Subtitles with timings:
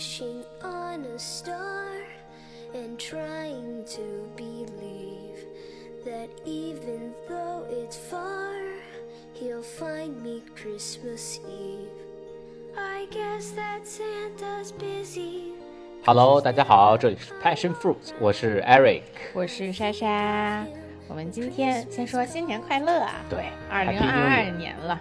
[0.00, 1.86] wishing on a star
[2.74, 5.44] and trying to believe
[6.04, 8.54] that even though it's far,
[9.34, 11.90] he'll find me Christmas Eve.
[12.76, 15.52] I guess that Santa's busy.
[16.04, 19.02] Hello，大家好，这里是 Passion Fruit，我是 Eric。
[19.34, 20.64] 我是莎莎。
[21.08, 23.24] 我们今天先说新年快乐啊！
[23.28, 25.00] 对，二零 Happy 二 New 二 Year 年了，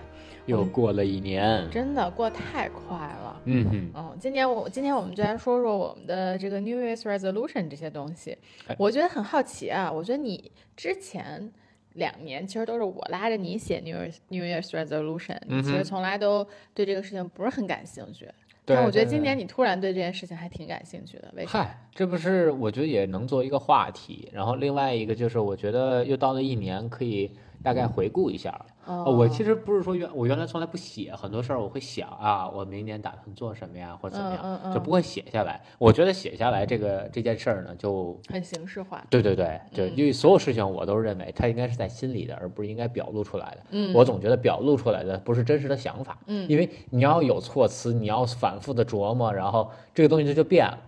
[0.50, 3.40] 又过了一年，真的过太快了。
[3.44, 8.36] 嗯哼，嗯，今年我今天我们就来说说我们的这个 New Year's Resolution 这些东西
[8.66, 8.74] 哎。
[8.78, 11.50] 我觉得很好奇啊，我觉得你之前
[11.94, 18.28] 两年其实都是我拉着你写 New Year's New Year's Resolution，你其实从来都对这个事情不是很感兴趣。
[18.66, 21.64] 对但我觉得今年你突然对这件事情还挺感兴趣的，为什么？
[21.64, 24.28] 嗨，这不是我觉得也能做一个话题。
[24.32, 28.64] 然后另外一个就是，我觉得又到了一年，可以大概回顾一下。
[28.86, 35.60] 哦呃我其实不是说原我原来从来不写很多事儿，我会想啊，我明年打算做什么呀，或者怎么样，嗯嗯嗯就不会写下来。
[35.78, 39.04] 我觉得写下来这个这件事儿呢，就很形式化。
[39.10, 43.58] 对对对，就嗯因为所有事情我都认为它应该是在心里的，而不是应该表露出来的。
[43.70, 50.78] 嗯我总觉得表露出来的不是真实的想法，嗯因为你要有措辞，你要反复的琢磨，然后这个东西它就变了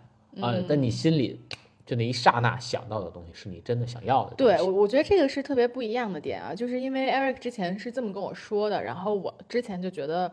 [0.41, 0.53] 啊。
[0.55, 1.41] 嗯但你心里
[1.85, 10.31] 就那一刹那想到的东西，是你真的想要的对，我我觉得这个是特别不一样的点啊，就是因为 Eric 之前是这么跟我说的，然后我之前就觉得，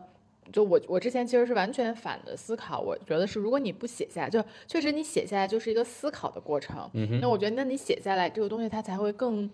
[0.52, 9.50] 就我我之前其实是完全反的思考，我觉得是如果你不写下来，就确实你写下来就是一个思考的过程，嗯哼，那我觉得那你写下来这个东西它才会更。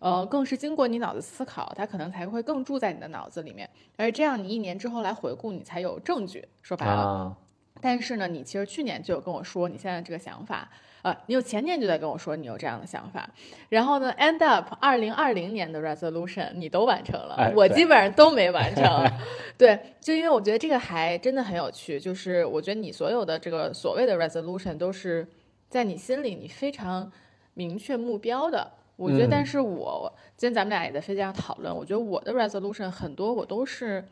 [0.00, 6.46] 呃，更是经过你脑子思考，它可能才会更住在你的脑子里面，而这样你一年之后来回顾，你才有证据。
[6.60, 7.36] 说白了，啊，
[7.80, 10.68] 但是呢，你其实去年就有跟我说你现在这个想法，
[11.04, 13.28] 呃，你有前年就在跟我说你有这样的想法，
[13.68, 18.82] 然后呢，end up 二零二零年的 resolution 你都完成了，哎我基本上都没完成。
[19.58, 25.28] 对，就因为我觉得这个还真的很有趣，就是我觉得你所有的这个所谓的 resolution 都是
[25.68, 27.12] 在你心里你非常
[27.52, 28.66] 明确目标的。
[28.96, 34.02] 我觉得，嗯但是我今天咱们俩也在飞机上讨论，我觉得我的 resolution 很多我都是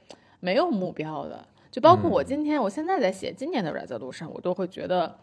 [0.40, 5.16] 没有目标的，就包括我今天，我现在在写今年的 resolution，我都会觉得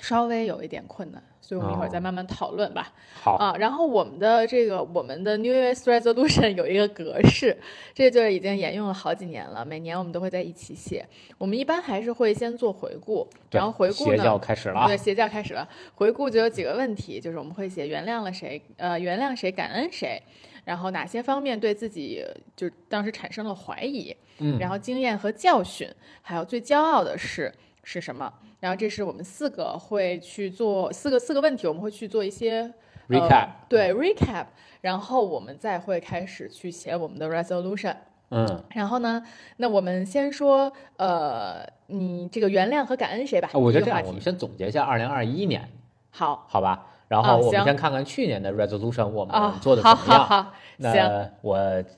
[0.00, 2.92] 稍微有一点困难，所以我们一会儿再哦慢慢讨论吧。
[3.14, 7.56] 好，啊，然后我们的这个我们的 New Year's Resolution 有一个格式，
[7.94, 11.06] 这就是已经沿用了好几年了，每年我们都会在一起写。
[11.36, 14.38] 我们一般还是会先做回顾，然后回顾邪教呢。
[14.38, 14.96] 开始了啊对，。
[14.96, 15.68] 邪教开始了。
[15.94, 20.20] 回顾就有几个问题，就是我们会写原谅了谁，呃，原谅谁，感恩谁，
[20.64, 25.88] 然后哪些方面对自己就当时产生了怀疑，嗯然后经验和教训，
[26.22, 27.52] 还有最骄傲的事
[27.90, 28.30] 是什么？
[28.60, 32.70] 然后这是我们四个会去做四个四个问题，我们会去做一些
[33.08, 34.44] Recap 呃、对 recap，
[34.82, 37.96] 然后我们再会开始去写我们的 resolution。
[38.28, 39.24] 嗯，然后呢，
[39.56, 43.48] 那我们先说，呃，你这个原谅和感恩谁吧？
[43.50, 45.66] 啊我觉得这样，我们先总结一下二零二一年，
[46.10, 46.84] 好好吧？
[47.08, 50.24] 然啊后我们先看看去年的 resolution 我啊，们做的好怎么样。
[50.24, 51.56] 好好，行，那我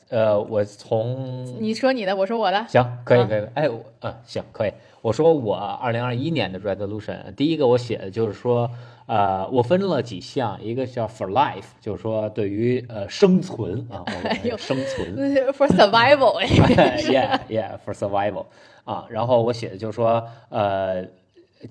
[0.09, 2.65] 呃，我从你说你的，我说我的。
[2.69, 4.73] 行，可以啊可以，哎，我嗯，行，可以。
[5.03, 8.71] 我说我二零二一年的 resolution，第一个我写的就是说，
[9.07, 15.15] 呃，我分了几项，一个叫 for life，就是说对于呃生存啊，我们生存
[15.53, 16.47] for survival，哎，
[17.03, 18.45] yeah yeah for survival
[18.85, 21.05] 啊，然后我写的就是说，呃。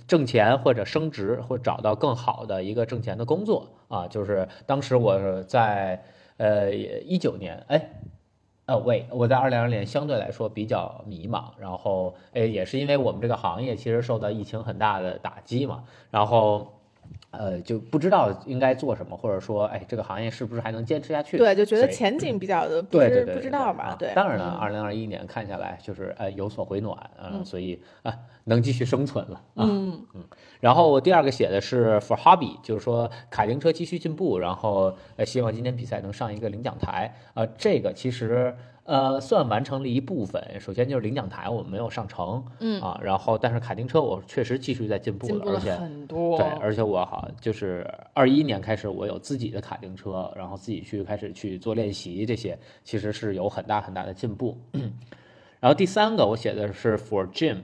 [0.07, 6.03] 挣钱或者升职，或找到更好的一个挣钱的工作啊，就是当时我在
[6.37, 7.89] 呃一九年，哎，
[8.65, 16.78] 呃，喂，我在二零二零年相对来说比较迷茫，然后哎，也是因为我们这个行业其实受到疫情很大的打击嘛，然后
[17.31, 21.37] 呃就不知道应该做什么，或者说哎这个行业是不是还能坚持下去？
[21.37, 23.95] 对，就觉得前景比较的不知对对对，不知道吧啊？
[23.97, 28.13] 对，当然了，嗯二零二一年看下来就是呃有所回暖，嗯，嗯所以啊
[28.45, 29.65] 能继续生存了啊。
[29.67, 30.05] 嗯
[30.59, 37.13] 然后我第二个写的是 for hobby，就是说卡丁车继续进步，然后呃希望今年比赛能上一个领奖台。
[37.33, 38.53] 呃，这个其实
[38.89, 40.43] 呃算完成了一部分。
[40.59, 46.37] 首先就是领奖台我们没有上成，嗯啊，然后但是卡丁车我确实继续在进步了，进步了而且很多。
[46.39, 54.57] 对，而且我好就是二一年开始，我有自己的卡丁车，然后自己去开始去做练习，这些其实是有很大很大的进步。
[55.59, 57.57] 然后第三个我写的是 for gym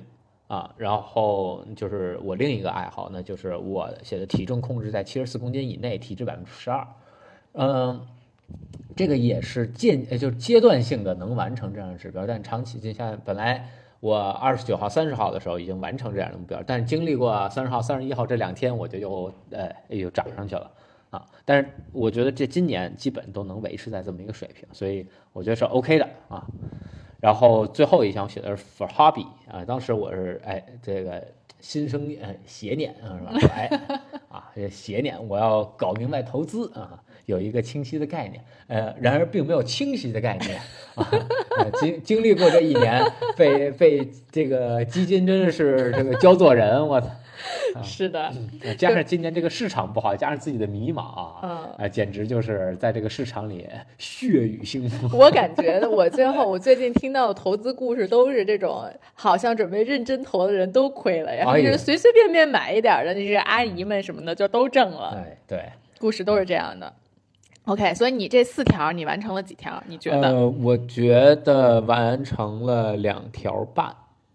[0.48, 6.88] 啊，然后就是我另一个爱好呢，就是我写的体重控制在七十四公斤以内，体脂百分之十二。
[7.54, 8.06] 嗯，
[8.96, 13.70] 这个也是间呃就是阶段性的能完成这样的指标，但长期就像本来
[14.00, 20.72] 我二十九号、三十号的时候已经完成这样的目标，但是经历过三十号、三十一号这两天，我就又呃又涨上去了
[21.10, 21.26] 啊。
[21.44, 26.46] 但是我觉得这今年基本都能维持在这么一个水平，所以我觉得是 OK 的啊。
[27.20, 31.26] 然后最后一项我写的是 for hobby 啊，当时我是哎这个
[31.60, 33.54] 心生呃邪念啊，是吧？
[33.56, 33.70] 哎
[34.30, 38.44] 啊，邪念，我要搞明白投资啊，有一个清晰的概念。
[38.68, 40.58] 呃，然而并没有清晰的概念
[40.96, 41.08] 啊。
[41.58, 43.02] 呃经经历过这一年，
[43.38, 47.08] 被被这个基金真的是这个教做人，我操！
[47.76, 48.32] 啊是的，
[48.64, 51.02] 呃加上今年这个市场不好，加上自己的迷茫
[51.78, 53.68] 啊，简直就是在这个市场里
[53.98, 55.10] 血雨腥风。
[55.20, 65.66] 我感觉我最后我最近听到的投资故事都是这种，好像准备认真投的人都亏了，然后就是随随便便买一点的那些阿姨们什么的就都挣了，哎，对，
[66.00, 66.92] 故事都是这样的。
[67.66, 69.82] OK，所以你这四条你完成了几条？
[69.88, 70.30] 你觉得？
[70.30, 73.88] 呃，我觉得完成了两条半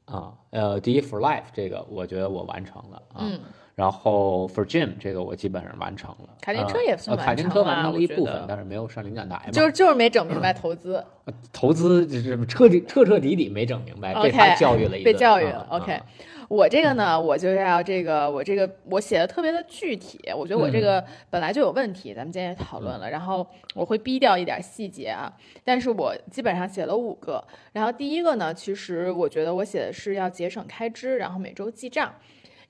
[0.04, 0.32] 啊。
[0.50, 3.18] 呃，第一 for life 这个，我觉得我完成了啊。
[3.20, 3.40] 嗯
[3.76, 6.28] 然后 for gym 这个我基本上完成了。
[6.42, 9.50] 卡丁车呃也算呃卡完成了丁车完成了一部分但是没有上领奖台嘛。
[9.52, 11.02] 就是就是没整明白投资。
[11.50, 15.04] 投资就是彻底彻彻底底没整明白，被他教育了一顿。
[15.04, 15.66] 被教育了。
[15.70, 15.98] OK，
[16.50, 25.32] 我这个呢，我就要这个，我这个我写的特别的具体，我觉得我这个本来就有问题，咱们今天也讨论了，然后我会逼掉一点细节啊，
[25.62, 27.41] 但是我基本上写了五个。
[27.73, 32.12] 然后第一个呢，其实我觉得我写的是要节省开支，然后每周记账。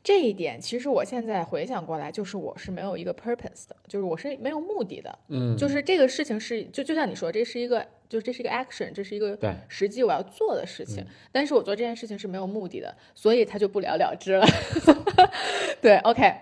[0.02, 14.46] 这一点其实我现在回想过来，就是我是没有一个 purpose 的，就是我是没有目的的，嗯，就是这个事情是就就像你说，这是一个就这是一个 action，这是一个对实际我要做的事嗯情，但是我做这件事情是没有目的的，所以它就不了了之了。
[15.82, 16.32] 对，OK。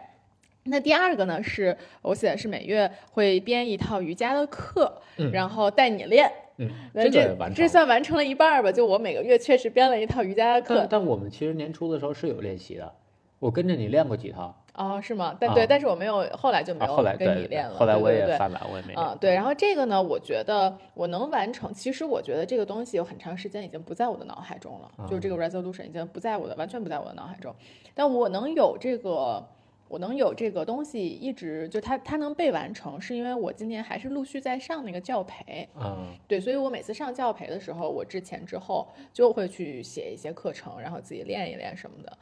[0.70, 6.30] 那第二个呢，是我写的是每月会编一套瑜伽的课，嗯然后带你练。
[6.58, 7.66] 嗯，那这个这。
[7.66, 8.70] 算完成了一半儿吧？
[8.70, 10.88] 就我每个月确实编了一套瑜伽的课但。
[10.90, 12.92] 但我们其实年初的时候是有练习的，
[13.38, 14.54] 我跟着你练过几套。
[14.74, 15.36] 哦，是吗？
[15.40, 17.74] 但对，啊但是我没有，后来就没啊，有跟你练了。
[17.76, 18.98] 后来我对对对也犯懒，我也没练。
[18.98, 21.74] 啊，对，然后这个呢，我觉得我能完成。
[21.74, 27.52] 其实我觉得这个东西有很长时间已经不在我的脑海中了，就是这个 resolution 已经不在我的，完全不在我的脑海中。
[27.92, 29.44] 但我能有这个，
[29.88, 35.68] 我能有这个东西一直就它它能被完成，是因为我今年还是陆续在上那个教培。
[35.74, 42.18] 啊，对，所以我每次上教培的时候，我之前之后就会去写一些课程，然后自己练一练什么的。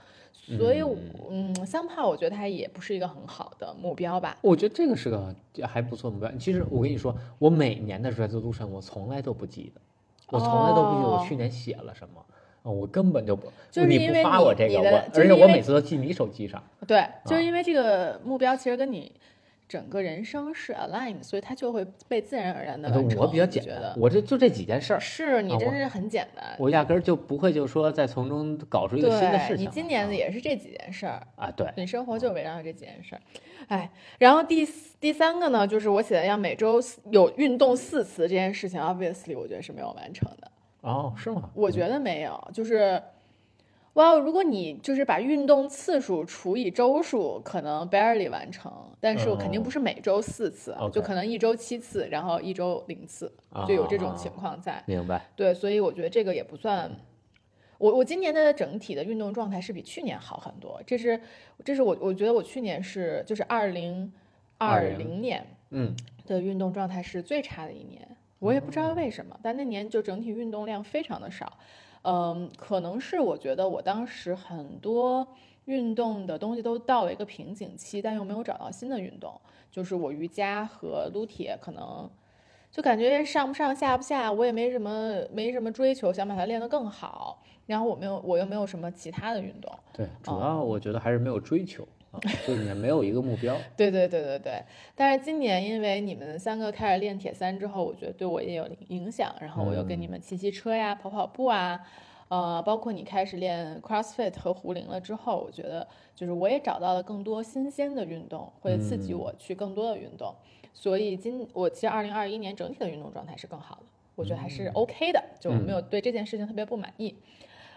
[0.59, 0.81] 所以，
[1.29, 4.39] 嗯，三炮我觉得它也不是一个很好的目标吧。
[4.43, 5.35] 我觉得这个是个
[5.67, 6.31] 还不错的目标。
[6.39, 9.81] 其实我跟你说，我每年的 resolution 我从来都不记得，
[10.29, 12.21] 我从来都不记得我哦去年写了什么。
[12.21, 12.27] 啊
[12.73, 16.63] 我根本就不，就是你不因为你发我这个，我而且我每次都记你手机上。
[16.87, 19.13] 对，就是啊因为这个目标其实跟你
[19.69, 23.19] 整个人生是 align，所以它就会被自然而然的完成。
[23.21, 26.57] 我比较简单我这就这几件事儿，是你真是很简单。
[26.59, 29.65] 我压根儿就不会就说再从中搞出一个新的事情。
[29.65, 33.21] 你今年啊也是这几件事儿，啊，对，你生活就围绕着这几件事儿。
[33.69, 34.65] 哎，然后第
[35.01, 36.81] 第三个呢，就是我写的要每周
[37.11, 40.51] 有运动四次这件事情，obviously 我觉得是没有完成的。
[40.87, 41.51] 哦，是吗？
[41.53, 43.03] 我觉得没有，就是，
[43.95, 53.33] 哇，如果你就是把运动次数除以周数，可能 barely 完成，但是我肯定不是每周四次啊，就可能一周七次，然后一周零次，
[53.67, 54.81] 就有这种情况在。
[54.87, 55.27] 明白。
[55.35, 56.91] 对，所以我觉得这个也不算。
[57.79, 61.21] 我我今年的整体的运动状态是比去年好很多，这是
[61.65, 64.11] 这是我我觉得我去年是就是二零
[64.57, 65.95] 二零年嗯，
[66.27, 71.53] 的运动状态是最差的一年，我也不知道为什么，但那年就整体运动量非常的少，
[72.03, 75.27] 嗯，可能是我觉得我当时很多
[75.65, 82.09] 运动的东西都到了一个瓶颈期，但又没有找到新的运动，就是我瑜伽和撸铁可能
[82.71, 93.57] 就感觉上不上下不下，我也没什么没什么追求，想把它练得更好，然后我没有我又没有什么其他的运动，对，主哦要我觉得还是没有追求啊，就是你没有一个目标。
[93.77, 94.63] 对对对对对，
[94.95, 101.81] 但是今年因为你们三个开始练铁三之后，我觉得对我也有影响，然后我又跟你们骑骑车呀、跑跑步啊，
[102.29, 110.35] 呃，包括你开始练 CrossFit 和壶铃了之后，我觉得就是我也找到了更多新鲜的运动，会刺激我去更多的运动，
[110.73, 113.83] 所以今我其实二零二一年整体的运动状态是更好的，
[114.15, 117.15] 我觉得还是 OK 的，就我没有对这件事情特别不满意。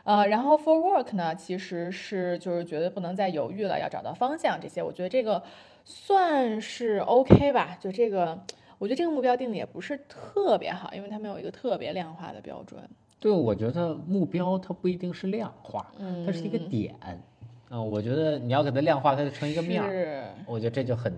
[0.03, 5.41] 呃，然后 for work 呢，其实是就是觉得不能再犹豫了，要找到方向这些，我觉得这个
[5.85, 7.77] 算是 OK 吧。
[7.79, 8.39] 就这个，
[8.77, 12.81] 我觉得这个目标定的也不是特别好，因为它没有一个特别量化的标准。
[13.19, 16.95] 对，我觉得目标它不一定是量化，嗯，它是一个点。
[17.69, 19.91] 啊、我觉得你要给它量化，它就成一个面儿。
[19.91, 21.13] 是我觉得这就很，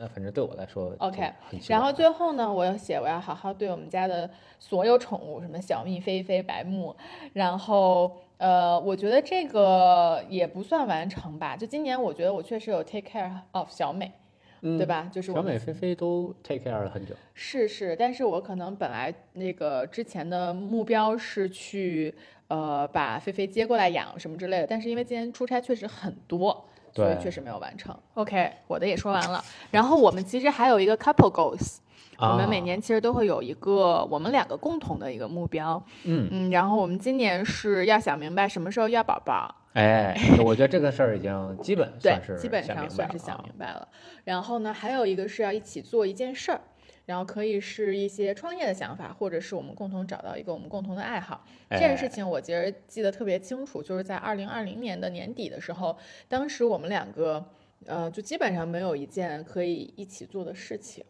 [0.00, 1.32] 那反正对我来说 OK，
[1.68, 6.94] 然后最后呢，我要写我要好好对我们家的所有宠物，什么小蜜、菲菲、白木，
[7.32, 11.56] 然后呃，我觉得这个也不算完成吧。
[11.56, 14.12] 就今年，我觉得我确实有 take care of 小美，
[14.60, 15.10] 对吧？
[15.12, 17.14] 就是我小美、菲菲都 take care 了很久。
[17.34, 22.14] 是是，但是我可能本来那个之前的目标是去
[22.46, 24.66] 呃把菲菲接过来养什么之类的。
[24.68, 26.67] 但是因为今年出差确实很多，
[27.04, 27.96] 所以确实没有完成。
[28.14, 29.42] OK，我的也说完了。
[29.70, 31.78] 然后我们其实还有一个 couple goals，、
[32.18, 35.82] 我们每啊年其实都会有一个我们两个共同的一个目标。
[36.04, 39.54] 嗯嗯，然后我们今年是要想明白什么时候要宝宝。
[39.74, 43.86] 哎，我觉得这个事儿已经基本对算是，基本上算是想明白了。
[44.24, 46.60] 然后呢，还有一个是要一起做一件事儿，
[47.08, 51.42] 然后可以是一些创业的想法，或者是我们共同找到一个我们共同的爱好。
[51.70, 55.96] 这件事哎情我其实记得特别清楚，就是在二零二零年的年底的时候，
[56.28, 57.42] 当时我们两个
[57.86, 61.02] 呃，就基本上没有一件可以一起做的事情，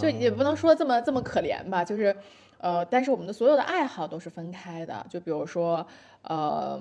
[0.00, 2.16] 就也不能说这么这么可怜吧，就是。
[2.60, 5.86] 呃，但是我们的所有的爱好都是分开的，就比如说，
[6.22, 6.76] 呃，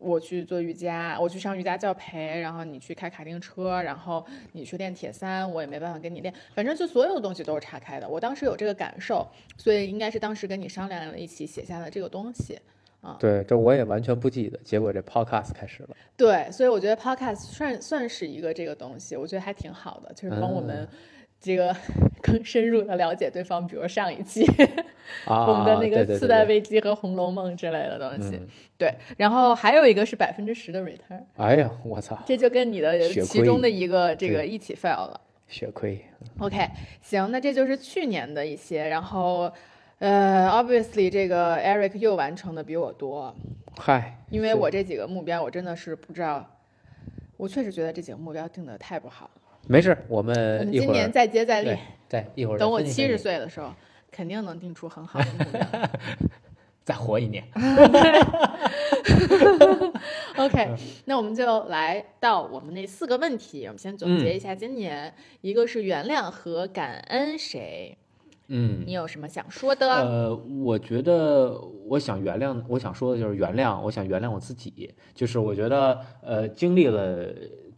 [0.00, 8.08] 我去做瑜伽，我去上瑜伽教培，然后你去开卡丁车，然后你去练铁三，我也没办法跟你练，反正就所有的东西都是岔开的。
[8.08, 9.26] 我当时有这个感受，
[9.56, 12.58] 所以应该是当时跟你商量了一起写下了这个东西。
[13.02, 14.58] 啊对，这我也完全不记得。
[14.62, 20.86] 结果这 podcast 开始了，对，所以我觉得 podcast 算算是一个这个东西，我觉得还挺好的，就是帮我们
[21.40, 21.74] 这个
[22.22, 24.44] 更深入的了解对方，比如上一期
[25.26, 28.36] 啊，我们的那个次贷危机和《红楼梦》之类的东西。
[28.36, 28.46] 嗯
[28.78, 35.20] 对，然后还有一个是百分之十的 return，哎呀，我操，这就跟你的其中的一个这个一起 fail 了。
[35.48, 36.00] 血亏。
[36.38, 36.68] OK，
[37.02, 39.50] 行，那这就是去年的一些，然后。
[39.98, 43.36] 呃，obviously 这个 Eric 又完成的比我多，
[43.76, 46.42] 嗨，因为我这几个目标我真的是不知道，
[47.36, 49.39] 我确实觉得这几个目标定的太不好了。
[49.66, 51.76] 没事，我我们们呃一会儿今年再接再厉
[52.08, 53.72] 对，一会儿等我七十岁的时候，
[54.10, 55.60] 肯定能定出很好的 目标。
[56.82, 57.44] 再活一年。
[60.36, 60.74] OK，
[61.04, 67.96] 那我们就来到我们那四个问题，我们先总嗯结一下今年，一个是原谅和感恩谁？
[68.52, 69.88] 嗯你有什么想说的？
[69.88, 74.92] 呃，我觉得我想原谅，我想说的就是原谅，我想原谅我自己。
[75.14, 77.28] 就是我觉得，呃，经历了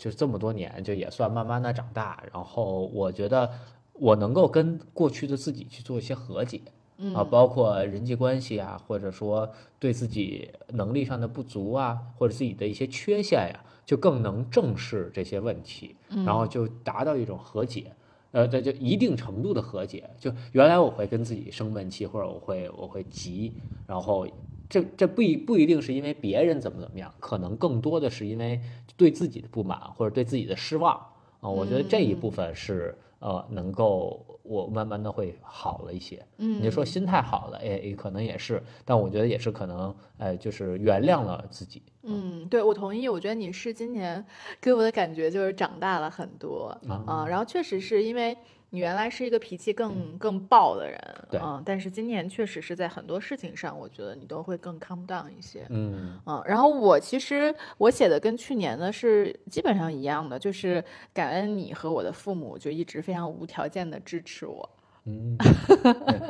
[0.02, 2.24] 就这么多年，就也算慢慢的长大。
[2.32, 3.48] 然后我觉得
[3.92, 6.60] 我能够跟过去的自己去做一些和解。
[7.14, 17.92] 啊，包括人际关系啊，或者说对自己能力上的不足啊，或者自己的一些缺陷呀、就更能正视这些问题，然后就达到一种和解。
[18.30, 20.08] 呃，这就一定程度的和解。
[20.18, 23.52] 就原来我会跟自己生闷气，或者我会我会急，
[23.86, 24.26] 然后
[24.72, 28.58] 这这不一不一定是因为别人怎么怎么样，可能更多的是因为
[28.96, 30.94] 对自己的不满或者对自己的失望
[31.42, 36.24] 啊、我觉得这一部分是呃能够我慢慢的会好了一些。
[36.38, 41.82] 嗯，你就说心态好了，哎，也可能也是，但我觉得也是可能，呃，就是原谅了自己。
[42.04, 43.08] 嗯，对，我同意。
[43.08, 44.24] 我觉得你是今年
[44.60, 46.68] 给我的感觉就是长大了很多
[47.06, 48.36] 啊、然后确实是因为
[48.74, 50.98] 你原来是一个脾气更更暴的人，
[51.30, 64.66] 对嗯，但是今年确实是在很多事情上，我觉得你都会更 calm down 一些，嗯嗯，然后我其实我写的跟去年呢是基本上一样的，就是感恩你和我的父母就一直非常无条件的支持我，
[65.04, 65.36] 嗯，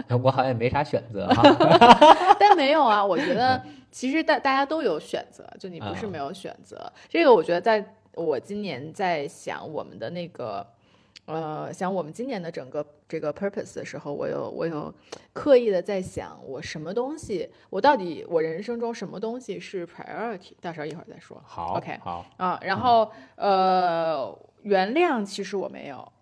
[0.09, 1.45] 对我好像也没啥选择哈。
[2.41, 6.93] 但没有啊，我觉得其实大大家都有选择，就你不是啊没有选择。
[7.09, 10.67] 这个我觉得在我今年在想我们的那个。
[11.33, 14.93] 呃，想我们今年的整个这个 purpose 的时候，我有我有
[15.33, 20.53] 刻意的在想，我什么东西，我到底我人生中什么东西是 priority？
[20.61, 21.41] 到时候一会儿再说。
[21.47, 26.13] 好 OK 好，啊，然后呃，原谅其实我没有，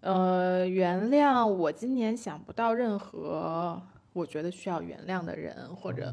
[0.00, 3.80] 呃，原谅我今年想不到任何
[4.12, 6.12] 我觉得需要原谅的人，或者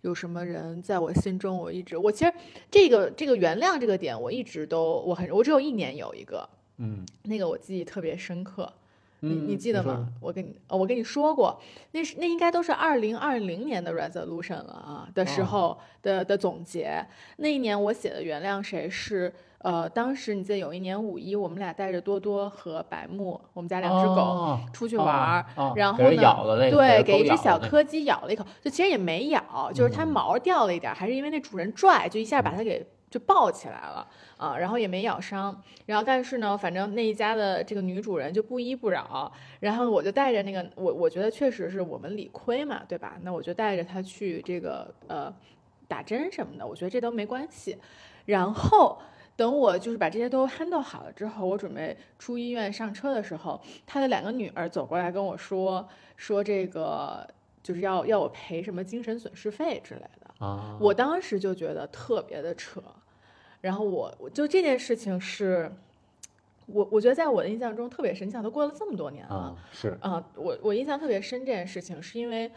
[0.00, 2.32] 有什么人在我心中，我一直我其实
[2.70, 6.48] 这个这个原谅这个点，我一直都我很我只有一年有一个，
[6.78, 8.72] 嗯，那个我记忆特别深刻。
[9.20, 10.08] 你嗯你记得说吗？
[10.20, 17.04] 我跟你哦，我跟你说过，那是那应该都是二零二零年的 resolution 了啊的时哦候的、的总结。
[17.38, 25.44] 那一年我写的原谅谁是呃，当时你记得有一年五一，我们俩带着多多和白木，我们家两只狗、哦出去玩儿，
[25.74, 35.62] 然后呢咬了那个，对，给一只小柯基咬了一口，就其实也没咬，就是它嗯毛掉了一点儿，还是因为那主人拽，就一下把它给就抱起来了啊，然后也没咬伤。
[35.86, 43.18] 然后但是呢，反正那一家的这个女主人就不依不饶，然后我就带着那个我我觉得确实是我们理亏嘛，对吧？
[43.22, 45.34] 那我就带着它去这个呃
[45.86, 47.78] 打针什么的，我觉得这都没关系。
[48.26, 48.98] 然后。
[49.38, 57.24] 等我就是把这些都 handle 好了之后，我准备出医院上车的时候，他的两个女儿走过来跟我说，说这个
[57.62, 60.00] 就是要要我赔什么精神损失费之类。
[60.38, 62.82] 啊，我当时就觉得特别的扯，
[63.60, 65.70] 然后我我就这件事情是，
[66.66, 69.96] 我我觉得在我的印象中特别深，想都过了这么多年了啊，是。
[70.00, 72.50] 啊、我我印象特别深这件事情是因为。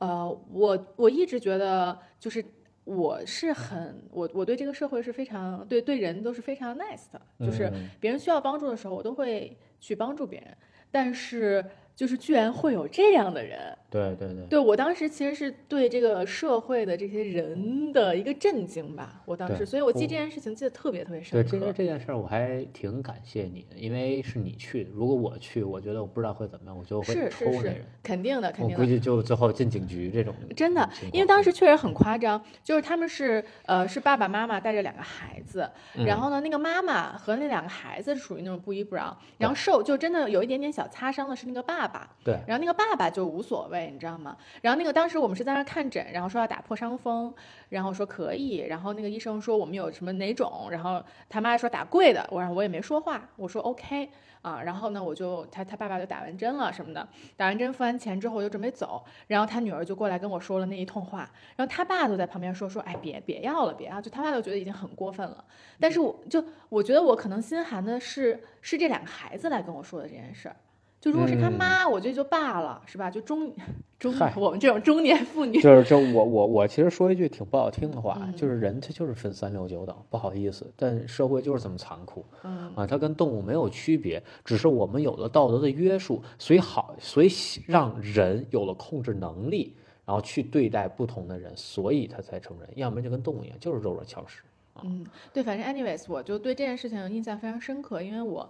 [0.00, 2.44] 呃，我我一直觉得就是
[2.84, 7.90] 我是很我我对这个社会是非常对对人都是非常 nice 的，就是嗯。
[7.98, 10.56] 别人需要帮助的时候，我都会去帮助别人。
[10.92, 11.64] 但是
[11.96, 21.48] 就是居然会有这样的人，对对对，对我当时其实是对这个社会的这些人的一个震惊吧，我当时，所以我记这件事情记得特别特别深刻。
[21.48, 24.90] 对这个这件事儿，我还挺感谢你的，因为是你去的。
[24.92, 28.82] 如果我去，我觉得我不知道会怎么样，我就会是是是抽那人。，肯定的，肯定的。
[28.82, 44.36] 我估计就最后进警局这种 真的，因为当时确实很夸张，就是他们是呃是爸爸妈妈带着两个孩子，嗯然后呢那个妈妈和那两个孩子是属于那种不依不饶，然后受就真的有一点点小擦伤的是那个爸爸，对然后那个爸爸就无所谓，你知道吗？
[44.60, 47.32] 然后那个当时我们是在那看诊，然后说要打破伤风，
[47.68, 54.08] 然后说可以，然后那个医生说我们有什么哪种，然后他妈说打贵的，我我也没说话，我说 OK
[54.42, 57.06] 啊，然后呢我就他他爸爸就打完针了什么的，
[57.36, 65.44] 打完针付完钱之后我就准备走，然后他女儿就过来跟我说了那一通话，然后他爸都在旁边说说哎别别要了别要，就他爸都觉得已经很过分了，
[65.80, 70.56] 但是我就我觉得我可能心寒的是是这两个孩子来跟我说的这件事儿。
[71.00, 73.08] 就如果是他嗯妈，我觉得就罢了，是吧？
[73.10, 73.52] 就中
[73.98, 87.28] 中我们这种中年妇女，就是就我我我其实说一句挺不好听的话，嗯就是人他就是分三六九等，不好意思，但社会就是这么残酷嗯啊，它跟动物没有区别，只是我们有了道德的约束，所以好，所以
[87.66, 89.74] 让人有了控制能力，
[90.04, 94.42] 然后去对待不同的人，所以他才成人，要不然就跟动物一样，就是肉肉强食。
[94.84, 98.48] 嗯，对，反正 anyways，我就对这件事情印象非常深刻，因为我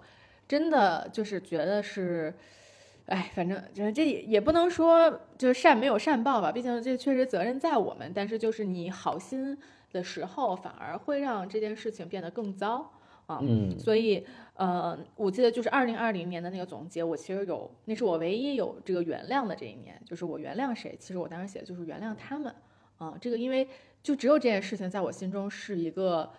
[0.49, 2.35] 真的就是觉得是，
[3.07, 9.57] 哎，反正就是这也也不能说就是善没有善报吧，毕竟这确实责任在我们，但是就是你好心
[9.93, 12.91] 的时候，反而会让这件事情变得更糟
[13.27, 13.39] 啊。
[13.43, 22.55] 嗯所以，呃，我记得就是二零二零年的那个总结，我其实有，那是我唯一有这个原谅的这一年，就是我原谅谁，其实我当时写的就是原谅他们
[22.97, 23.15] 啊。
[23.21, 23.69] 这个因为
[24.03, 26.31] 就只有这件事情在我心中是一个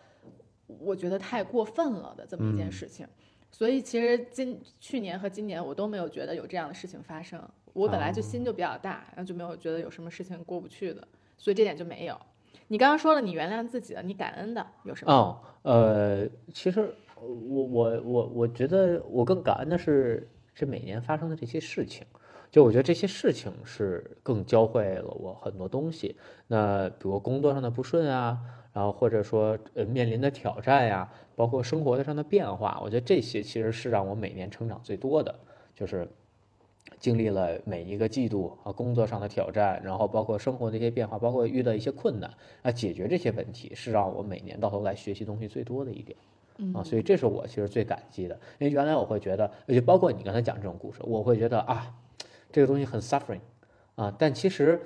[0.68, 3.08] 我觉得太过分了的这么一件嗯事情，
[3.52, 7.42] 所以其实今去年和今年我都没有觉得有这样的事情发生。
[7.74, 11.08] 我本来就心就比较大，然后就没有觉得有什么事情过不去的，
[11.38, 12.20] 所以这点就没有。
[12.68, 15.14] 你刚刚说了，你原谅自己的，你感恩的有什么？
[15.14, 22.06] 哦，呃，其实我我我我觉得我更感恩的是这每年发生的这些事情，
[22.52, 26.18] 就我觉得这些事情是更教会了我很多东西。
[26.48, 28.40] 那比如工作上的不顺啊，
[28.74, 35.34] 然后或者说呃面临的挑战呀、包括生活上的变化，我觉得这些其实是让我每年成长最多的，
[35.76, 36.08] 就是。
[37.00, 42.30] 经历了每一个季度啊，工作上的挑战，然后包括生活的一些变化，包括遇到一些困难，
[42.64, 46.18] 啊，解决这些问题是让我每年到头来学习东西最多的一点
[46.74, 51.94] 啊，所以这是我其实最感激的，因为原来我会觉得，就包括你刚才讲这种故事，我会觉得啊，
[52.52, 53.40] 这个东西很 suffering
[53.96, 54.82] 啊，但其实，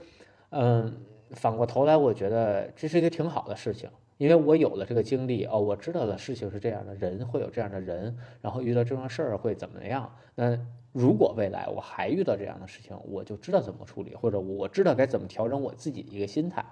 [0.50, 0.94] 嗯，
[1.34, 10.10] 反过头来，我觉得这是一个挺好的事情，因为我有了这个经历哦，我知道的事情是这样的，人会有这样的人，然后遇到这种事儿会怎么样。
[10.36, 10.58] 那
[10.92, 16.64] 如果未来我还遇到这样的事情，我就知道怎么处理，或者我知道该怎么调整我自己的一个心态，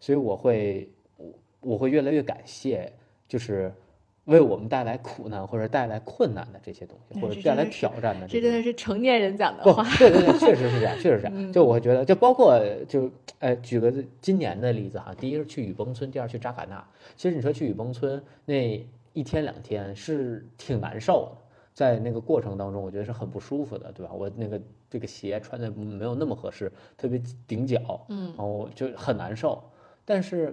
[0.00, 2.92] 所以我会我我会越来越感谢，
[3.28, 3.72] 就是
[4.26, 11.52] 为我们带来苦难或者带来困难的这些东西，哎或者带来挑战的些这真的是成年人讲的话。，对对对，确实是这样，确实是这嗯样。
[11.52, 16.84] 就我觉得，就包括就呃，举个今年的例子哈，第一是去雨崩村，第二去扎卡纳。
[17.16, 24.12] 其实你说去雨崩村那一天两天是挺难受的，在那个过程当中，我觉得是很不舒服的，对吧？
[24.12, 24.60] 我那个
[24.90, 29.62] 这个鞋穿的没有那么合适，特别顶脚，嗯然后就很难受。
[30.04, 30.52] 但是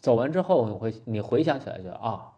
[0.00, 2.32] 走完之后，你会你回想起来觉得啊。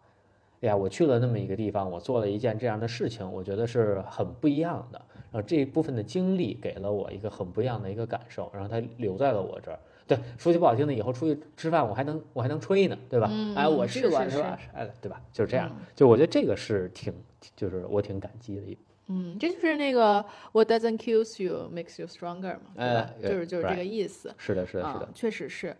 [0.61, 5.01] 哎呀，我去了那么一个地方，我做了一件这样的事情，我觉得是很不一样的。
[5.31, 9.79] 然后这一部分的经历给了我一个很不一样的一个感受，然后它留在了我这儿。
[10.05, 13.29] 对，说句不好听的，以后出去吃饭我还能我还能吹呢，对吧？
[13.31, 14.59] 嗯哎，我嗯去过是是吧？
[14.73, 15.21] 哎，对吧？
[15.31, 15.69] 就是这样。
[15.71, 17.13] 嗯就我觉得这个是挺，
[17.55, 18.77] 就是我挺感激的一。
[19.07, 23.09] 嗯，这就是那个 What doesn't kill you makes you stronger 嘛，对吧？
[23.23, 24.33] 哎就是就是这个意思。
[24.37, 25.75] 是的，是的，是啊的。，确实是。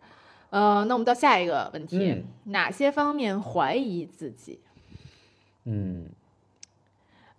[0.50, 4.60] 呃，那我们到下一个问题，嗯哪些方面怀疑自己？
[5.65, 6.08] 嗯，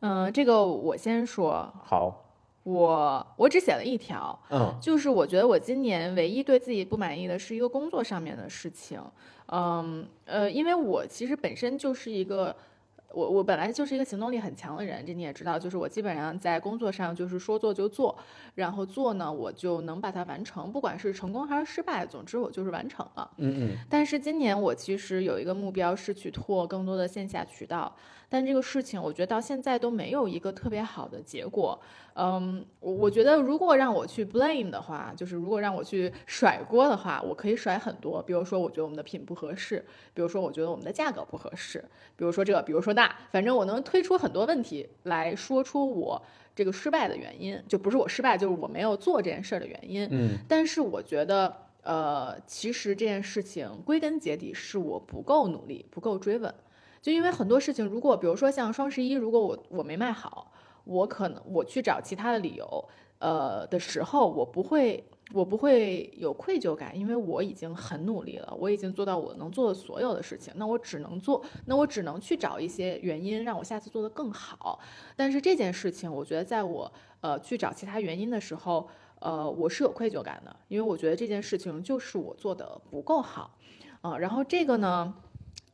[0.00, 2.24] 嗯、这个我先说，好，
[2.62, 4.74] 我我只写了一条，嗯。
[4.80, 9.00] 就是我觉得我今年唯一对自己不满意的是一个工作上面的事情，
[9.46, 12.54] 嗯呃，因为我其实本身就是一个
[13.14, 18.16] 我我本来就是一个行动力很强的人，这你也知道，就是我基本上在工作上就是说做就做，
[18.54, 23.30] 然后做呢我就能把它完成，不管是成功还是失败，总之我就是完成了。
[23.36, 27.94] 嗯嗯但是今年我其实有一个目标是去拓更多的线下渠道，
[28.32, 31.78] 但这个事情我觉得到现在都没有一个特别好的结果。
[32.14, 41.84] 嗯，我我觉得如果让我去 blame 的话，就是如果让我去甩锅的话，我可以甩很多，比如说我觉得我们的品不合适，比如说我觉得我们的价格不合适，
[42.16, 46.22] 比如说这，比如说那，反正我能推出很多问题来说出我
[46.54, 50.08] 这个失败的原因，就不是我失败，就是我没有做这件事儿的原因。
[50.10, 56.54] 嗯但是我觉得，呃，其实这件事情归根结底是我不够努力，不够追问。
[57.02, 60.52] 就因为很多事情，如果比如说像双十一，如果我我没卖好，
[60.84, 62.88] 我可能我去找其他的理由，
[63.18, 74.78] 呃的时候，我不会我不会有愧疚感，因为我已经很努力了，我已经做到我能做的所有的事情，那我只能做，那我只能去找一些原因让我下次做得更好。
[75.16, 78.88] 但是这件事情，我觉得在我呃去找其他原因的时候，
[79.18, 83.56] 呃，我是有愧疚感的，因为我觉得这件事情就是我做的不够好，
[84.02, 85.12] 啊、然后这个呢。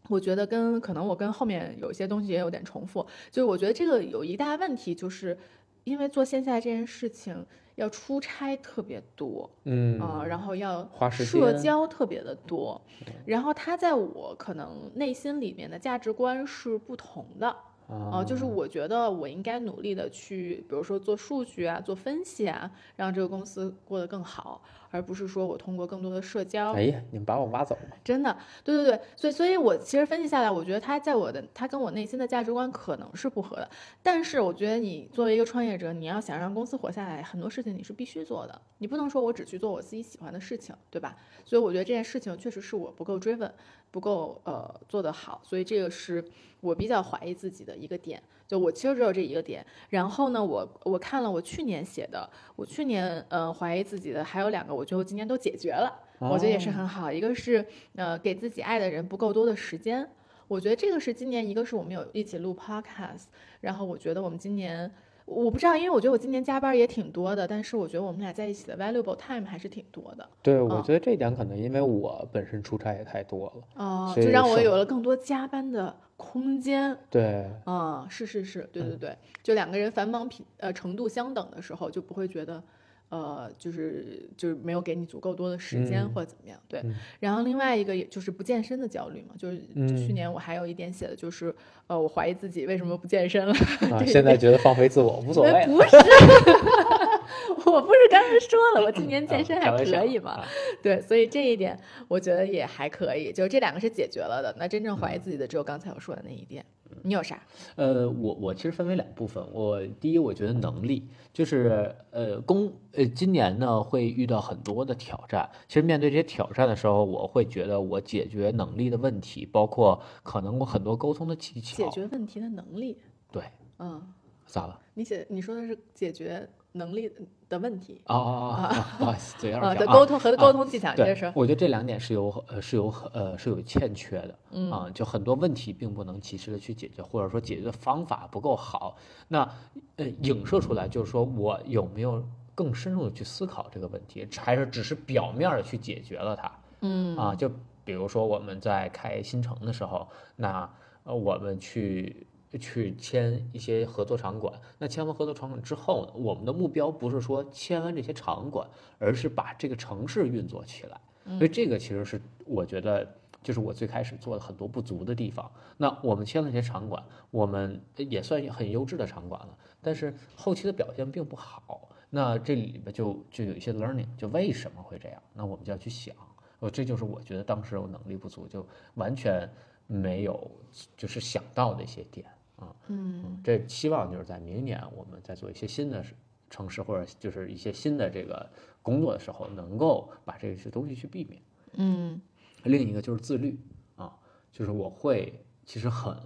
[0.09, 5.37] 我觉得跟可能我跟后面有一些东西也有点重复，就是我觉得这个有一大问题，就是
[5.85, 10.01] 因为做线下这件事情要出差特别多嗯。
[10.01, 12.81] 啊、然后要花时社交特别的多，
[13.25, 17.49] 然后他在我可能内心里面的价值观是不同的，
[17.87, 18.21] 啊。
[18.21, 26.73] 啊，就是我觉得我应该努力的去，比如说做数据啊，做分析啊，让这个公司过得更好，而不是说我通过更多的社交。
[26.73, 27.97] 哎呀，你们把我挖走了。
[28.05, 33.71] 真的，对对对，所以所以我其实分析下来，我觉得他在我的他跟我内心的价值观可能是不合的，
[34.03, 41.17] 但是我觉得你作为一个创业者，你要想让公司活下来，很多事情你是必须做的，你不能说我只去做我自己喜欢的事情，对吧？
[41.45, 43.53] 所以我觉得这件事情确实是我不够追问，
[43.91, 46.25] 不够呃做得好，所以这个是
[46.61, 48.23] 我比较怀疑自己的一个点。
[48.49, 57.13] 就我其实只有这一个点，然后呢，我我看了我去年写的，我去年呃怀疑自己的还有两个，我觉得我今年都解决了，我觉得也是很好。
[57.13, 57.65] 一个是
[57.97, 60.09] 呃给自己爱的人不够多的时间，
[60.49, 63.25] 我觉得这个是今年一个是我们有一起录 podcast，
[63.61, 64.91] 然后我觉得我们今年
[65.27, 73.85] 我不知道，因为我觉得我今年加班也挺多的，但是我觉得我们俩在一起的 valuable time 还是挺多的，对，我嗯觉得这一点可能因为我本身出差也太多了。
[73.85, 76.99] 哦、就让我有了更多加班的空间。
[77.09, 82.63] 对，啊、是是是，对对嗯对，就两个人繁忙频呃程度相等的时候，就不会觉得，
[83.11, 86.81] 呃，就是就是没有给你足够多的时间嗯或者怎么样，对。
[86.85, 91.55] 嗯然后另外一个也就是不健身的焦虑嘛，就是去嗯年我还有一点写的就是，
[91.87, 93.53] 呃，我怀疑自己为什么不健身了。
[93.91, 95.97] 啊，现在觉得放飞自我无所谓不是，
[97.67, 100.33] 我不是刚才说了，我今年健身还可以嘛？
[100.33, 100.45] 啊
[100.83, 104.55] 对，所以这一点我觉得也还可以，就这两个是解决了的。
[104.59, 106.65] 那真正怀疑自己的只有刚才我说的那一点。
[107.03, 107.43] 你有啥？
[107.77, 109.45] 呃，我我其实分为两部分。
[109.53, 115.49] 我第一，我觉得能力就是呃工呃今年呢会遇到很多的挑战。
[115.67, 121.77] 其实面对这些挑战的时候，我会觉得我解决能力的问题，包括可能我很多沟通的技巧。
[121.77, 122.99] 解决问题的能力。
[123.31, 123.43] 对，
[123.79, 124.03] 嗯，
[124.47, 124.81] 咋了？
[124.95, 127.11] 你写你说的是解决能力
[127.49, 138.97] 的问题哦哦哦嘴有啊的沟通和啊沟通技巧，接对着说。，我觉得这两点是有呃是有呃是有欠缺的，嗯啊，就很多问题并不能及时的去解决，或者说解决的方法不够好，
[139.29, 139.49] 那
[139.97, 142.23] 呃影射出来就是说我有没有
[142.55, 147.35] 更深入的去思考这个问题，还是只是表面的去解决了它嗯啊？
[147.35, 147.51] 就
[147.83, 150.71] 比如说我们在开新城的时候，那
[151.05, 152.27] 呃我们去。
[152.57, 158.67] 去签一些合作场馆，那签完合作场馆之后呢，我们的目标不是说签完这些场馆，
[158.99, 161.01] 而是把这个城市运作起来。
[161.37, 163.07] 所以这个其实是我觉得，
[163.43, 165.51] 就是我最开始做的很多不足的地方。
[165.77, 171.91] 那我们签了这些场馆，我们也算很优质的场馆了，但是后期的表现并不好。
[172.09, 175.23] 那这里边就就有一些 learning，就为什么会这样？
[175.35, 176.17] 那我们就要去想，
[176.61, 179.47] 呃，这就是我觉得当时我能力不足，就完全
[179.87, 180.51] 没有
[180.97, 182.27] 就是想到的一些点
[182.59, 182.75] 啊。
[182.89, 186.05] 嗯这希望就是在明年我们在做一些新的
[186.51, 188.49] 城市或者就是一些新的这个
[188.83, 191.41] 工作的时候，能够把这些东西去避免。
[191.75, 192.21] 嗯
[192.65, 193.61] 另一个就是自律
[193.97, 194.19] 啊，
[194.51, 196.17] 就是我会其实很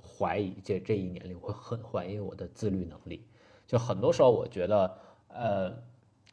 [0.00, 3.26] 怀疑这这一年里，我很怀疑我的自律能力。
[3.66, 5.74] 就很多时候我觉得，呃，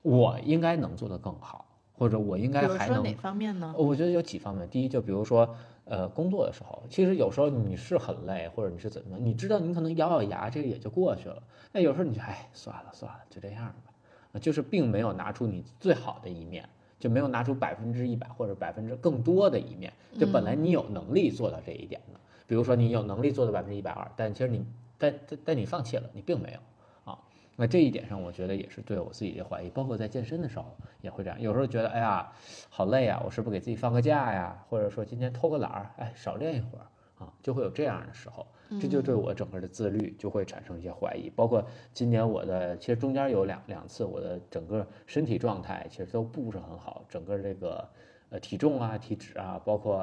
[0.04, 1.71] 我应该能做得更好，
[2.02, 3.76] 或者我应该还能说哪方面呢？
[3.78, 5.48] 我觉得有几方面，第一，就比如说，
[5.86, 11.44] 呃，工作的时候，其实有时候你是很累，或者你是怎么，你知道你可能咬咬牙，这个也就过去了。
[11.72, 13.94] 那有时候你就哎，算了算了，就这样吧，
[14.34, 16.68] 啊就是并没有拿出你最好的一面，
[17.00, 19.94] 就没有拿出百分之一百或者百分之更多的一面。
[20.18, 24.66] 就本来你有能力做到这一点的，比如说你有能力做到百分之一百二，但其实你
[24.98, 26.71] 但但但你放弃了，你并没有啊。
[27.56, 30.66] 那这一点上，我觉得也是对我自己的怀疑，包括在健身的时候
[31.02, 32.32] 也会这样，有时候觉得哎呀
[32.70, 34.66] 好累啊，我是不是给自己放个假呀？
[34.70, 36.86] 或者说今天偷个懒儿，哎少练一会儿
[37.24, 38.46] 啊，就会有这样的时候。
[38.80, 41.62] 这就对我整个的自律就会产生一些怀疑，包括
[41.94, 47.90] 今年我的其实中间有两两次我的整个身体状态其实都不是很好，整个这个
[48.30, 50.00] 呃体重啊、体脂啊，包括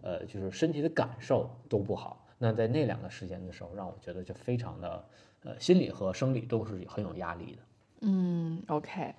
[0.00, 2.24] 呃就是身体的感受都不好。
[2.38, 5.04] 那在那两个时间的时候，让我觉得就非常的
[5.44, 7.58] 呃心理和生理都是很有压力的。
[8.02, 9.14] 嗯，OK。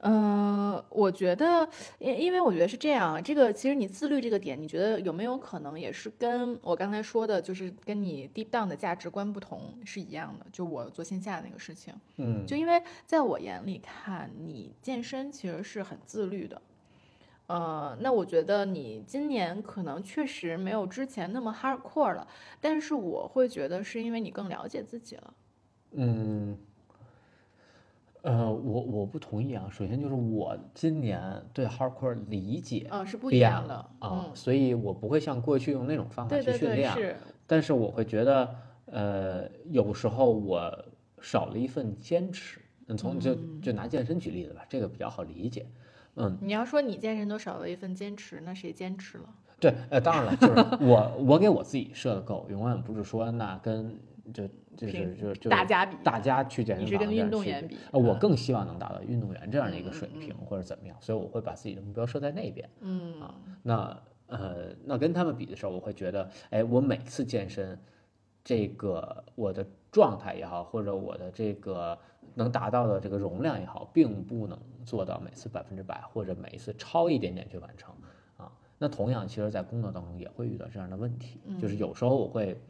[0.00, 10.46] 呃，我觉得，因因为我觉得是这样，这个其实你自律这个点，你觉得有没有可能也是跟我刚才说的，就是跟你 deep down 的价值观不同是一样的？
[10.52, 16.62] 就我做线下那个事情，嗯，就因为在我眼里看，你健身其实是很自律的。
[17.48, 22.24] 呃，那我觉得你今年可能确实没有之前那么 hardcore 了，
[22.60, 25.34] 但是我会觉得是因为你更了解自己了。
[25.92, 26.56] 嗯。
[28.22, 29.68] 呃，我我不同意啊。
[29.70, 31.22] 首先就是我今年
[31.52, 36.92] 对 hardcore 理解啊是不一变样的了啊，嗯所以我不会像过去用那种方法对对对，去训练。
[36.92, 38.54] 是，但是我会觉得，
[38.86, 40.84] 呃，有时候我
[41.22, 42.60] 少了一份坚持。
[42.88, 45.64] 嗯，从就就拿健身举例子吧，这个比较好理解。
[46.16, 49.28] 嗯，你要说你健身都少了一份坚持，那谁坚持了？
[49.60, 53.96] 对，呃，当然了，就是我我给我自己设的够，永远不是说那跟
[54.32, 62.68] 就就是平就就大家比大家去健身你是跟房这样去运动员比呃，我嗯更希望能达到运动员这样的一个水平或者怎么样，所以我会把自己的目标设在那边。
[62.80, 67.78] 嗯啊那呃，那跟他们比的时候，我会觉得，哎，我每次健身，
[68.44, 71.98] 这个我的状态也好，或者我的这个
[72.34, 77.94] 能达到的这个容量也好，并不能做到每次百分之百，或者每一次超一点点去完成
[78.36, 78.52] 啊。
[78.76, 82.60] 那同样，其实，在工作当中也会遇到这样的问题，就是有时候我会。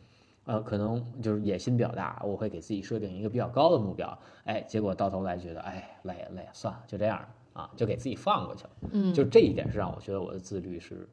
[0.48, 8.70] 呃，可能就是野心比较大，我会给自己设定一个比较高的目标，哎，结果到头来觉得，哎，累累，算了，就这样啊，就给自己放过去了。
[8.92, 11.06] 嗯就这一点是让我觉得我的自律是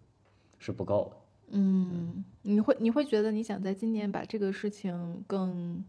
[0.58, 1.17] 是不够的。
[1.58, 5.84] 嗯，你会你会觉得你想在今年把这个事情更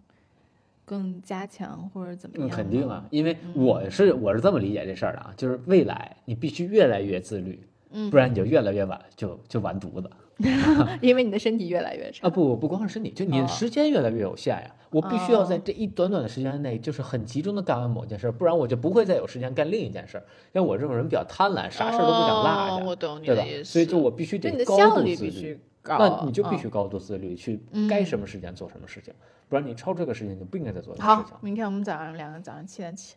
[0.85, 2.51] 更加强或者怎么嗯，样？
[2.51, 2.89] 肯定。
[2.89, 10.11] 啊，因为我是我是这么理解这事儿的啊，就是未来你必须越来越自律，嗯不然你就越来越晚就就完犊子
[11.01, 12.27] 因为你的身体越来越差。
[12.27, 12.31] 啊！
[12.31, 14.75] 不不光是身体，就你的哦时间越来越有限呀。
[14.91, 20.25] 我必须要在哦这一短短的时间内，就是很集中的干完某件事儿，不然我就不会再有时间干另一件事儿。
[20.53, 23.57] 因为我这种人比较贪婪，啥事儿都不想落下，哦我懂你对吧的意？
[23.59, 23.65] 思。
[23.65, 25.59] 所以就我必须得高度自律。
[25.89, 29.15] 那你就必嗯须高度自律，去嗯该什么时间做什么事情，
[29.49, 31.39] 不然你超这个时间就不应该再做这个事情好。。
[31.41, 33.15] 明天我们早上两个早上七点起。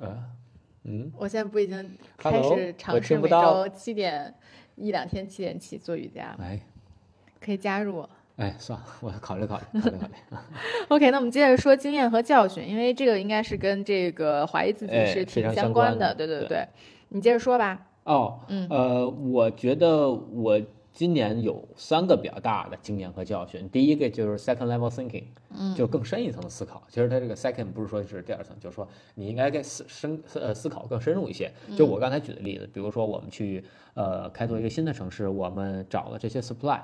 [0.00, 0.18] 呃，
[0.82, 4.34] 嗯，我现在不已经开始尝试每听不到周七点
[4.76, 6.60] 一两天七点起做瑜伽吗，哎
[7.40, 8.08] 可以加入我。
[8.36, 10.12] 哎，算了， 我考虑考虑，考虑考虑。
[10.88, 15.54] OK，那我们接着说经验和教训，因为这个应该是跟这个怀疑自己是挺相关的。
[15.62, 16.68] 相关的对对对对，
[17.08, 17.86] 你接着说吧。
[18.04, 20.60] 哦，嗯呃，我觉得我
[20.96, 23.68] 今年有三个比较大的经验和教训。
[23.68, 26.82] 第一个就是 second level thinking，嗯，就更深一层的思考。
[26.88, 31.52] 其实它这个 second 不是说是第二层，就是说你应该该思深呃思考更深入一些。
[31.76, 36.80] 就我刚才举的例子，比如说我们去呃开拓一个新的城市，我们找了这些 supply。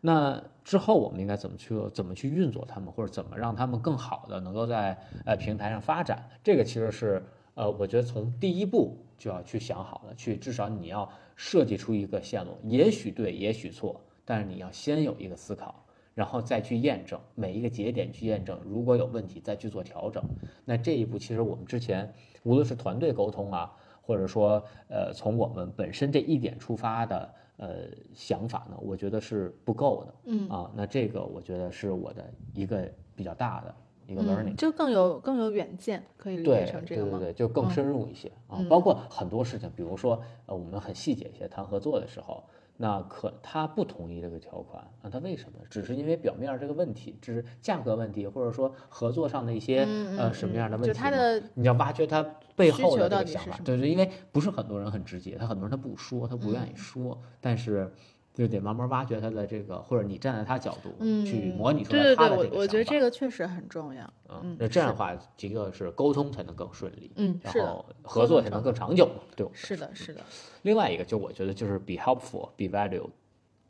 [0.00, 6.22] 那之后我们应该怎么去怎么去运作它们，或者怎么让它们更好的能够在呃平台上发展？
[6.44, 7.20] 这个其实是
[7.54, 20.22] 呃，我觉得从第一步就要去想好了，去至少你要设计出一个线路，也许对，也许错，但是你要先有一个思考，然后再去验证每一个节点去验证，如果有问题再去做调整。
[20.64, 30.14] 那这一步其实我们之前无论是团队沟通啊，或者说呃从我们本身这一点出发的呃想法呢，我觉得是不够的。
[30.26, 33.74] 嗯啊，那这个我觉得是我的一个比较大的
[34.06, 34.56] 一个 learning 嗯，。
[34.56, 37.18] 就更有更有远见，可以理解成这个吗？
[37.18, 42.44] 对对对，就更嗯深入一些、啊嗯，包括很多事情，比如说呃，我们很细节一些谈合作的时候，
[42.78, 45.58] 那可他不同意这个条款，那他为什么？
[45.70, 49.86] 只是因为表面儿这个问题，只是价格问题，或者说合作上的一些、
[50.18, 50.94] 呃什么样的问题就？
[50.94, 52.22] 他的你要挖掘他
[52.54, 57.90] 背后的这个想法，对对，因为不是很多人很直接，他很多人他不说，他不愿意嗯说，但是
[58.36, 64.04] 就得慢慢挖掘他的这个，或者你站在他角度、嗯，去模拟出对对对，来他的这个我我觉得这个确实很重要。
[64.28, 70.20] 嗯嗯，那这样的话，一个是沟通才能更顺利，嗯，然后，合作才能更长久嘛，对是的，是的，
[70.62, 73.08] 另外一个就我觉得就是 be helpful, be valued，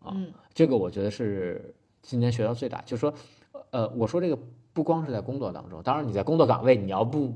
[0.00, 3.14] 啊，嗯这个我觉得是今年学到最大，就是说，
[3.70, 4.36] 呃，我说这个
[4.72, 7.32] 不光是在工作当中，当然你在工作岗位你要不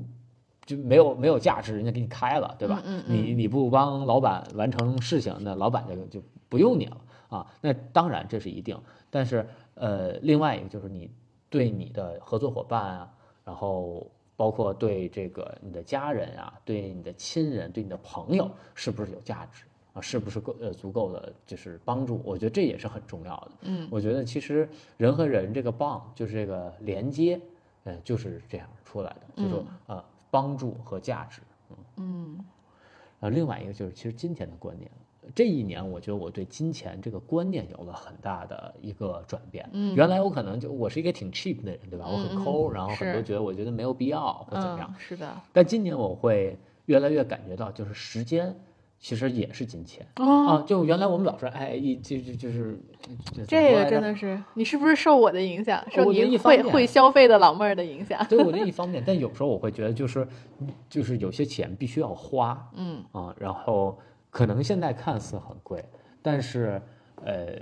[0.65, 2.81] 就没有没有价值，人家给你开了，对吧？
[2.85, 6.97] 嗯嗯你你不帮老板完成事情，那老板就就不用你了
[7.31, 7.47] 啊。
[7.59, 11.09] 那当然这是一定，但是呃，另外一个就是你
[11.49, 13.13] 对你的合作伙伴啊，
[13.43, 19.63] 然后包括对这个你的家人啊，对你的亲人，对你的朋友，是不是有价值
[19.93, 20.01] 啊？
[20.01, 22.21] 是不是够呃足够的就是帮助？
[22.23, 23.51] 我觉得这也是很重要的。
[23.61, 27.41] 嗯，我觉得其实人和人这个 bond 就是这个连接，
[27.85, 31.41] 嗯，就是这样出来的，就是说呃帮助和价值。
[31.97, 32.43] 嗯
[33.21, 34.89] 呃，另外一个就是其实今天的观念，
[35.35, 39.69] 这一年我觉得我对金钱这个观念有了很大的一个转变。
[39.71, 42.05] 嗯原来我可能就我是一个挺 cheap 的人，对吧？
[42.07, 44.87] 我很抠，然后很多觉得我觉得没有必要或怎么样。
[44.91, 45.31] 嗯，是的。
[45.53, 48.53] 但今年我会越来越感觉到，就是时间
[48.99, 50.05] 其实也是金钱。
[50.17, 52.79] 哦，啊，就原来我们老说，哎，一就就就是
[53.47, 58.25] 这个真的是，你是不是受我的影响，受你会会消费的老妹儿的影响？
[58.27, 60.27] 对我的一 方面，但有时候我会觉得，就是
[60.89, 63.97] 就是有些钱必须要花嗯啊，然后
[64.31, 65.85] 可能现在看似很贵，
[66.23, 66.81] 但是
[67.23, 67.59] 呃。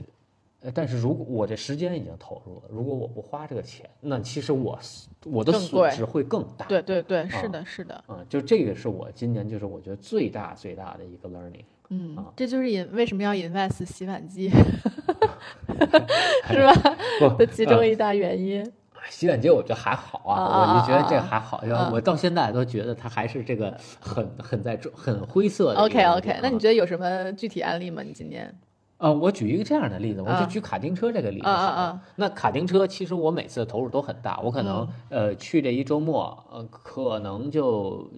[0.62, 4.78] 呃，但是如果我这时间已经投入了，如果我不花这个钱，那其实我
[5.24, 6.66] 我的损失会更大。
[6.66, 11.64] 对对对，是啊的，是的，嗯，就这个是我今年就是我觉得最大最大的一个 learning。
[11.88, 14.50] 嗯啊，这就是引为什么要 invest 洗碗机，
[16.50, 16.74] 是吧？
[17.22, 18.70] 不的其中呃一大原因。
[19.10, 28.02] 洗碗机我觉得还好啊啊，我就觉得这啊啊还好，因为啊我到现在都觉得它还是这个很很在中很灰色的 OK OK，那啊你觉得有什么具体案例吗？
[28.04, 28.54] 你今年？
[28.98, 31.54] 呃，我举一个这样的例子，我啊就举卡丁车这个例子啊。
[31.54, 38.12] 啊啊那卡丁车其实我每次的投入都很大，我可能、嗯呃去这一周末，呃可能就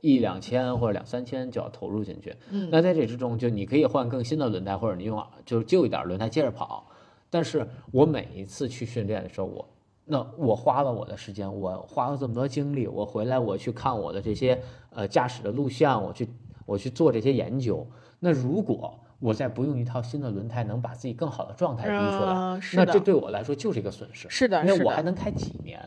[0.00, 2.34] 一两千或者两三千就要投入进去。
[2.50, 6.86] 嗯那在这之中，就你可以换更新的轮胎，或者你用就是旧一点轮胎接着跑。
[7.28, 9.68] 但是我每一次去训练的时候，我
[10.06, 16.28] 那我花了我的时间，我花了这么多精力，我回来我去看我的这些呃驾驶的录像，我去
[16.66, 17.86] 我去做这些研究。
[18.20, 24.28] 那如果我再不用一套新的轮胎，能把自己更好的状态逼出来，嗯那这对我来说就是一个损失。
[24.28, 25.80] 是的，因为，我还能开几年，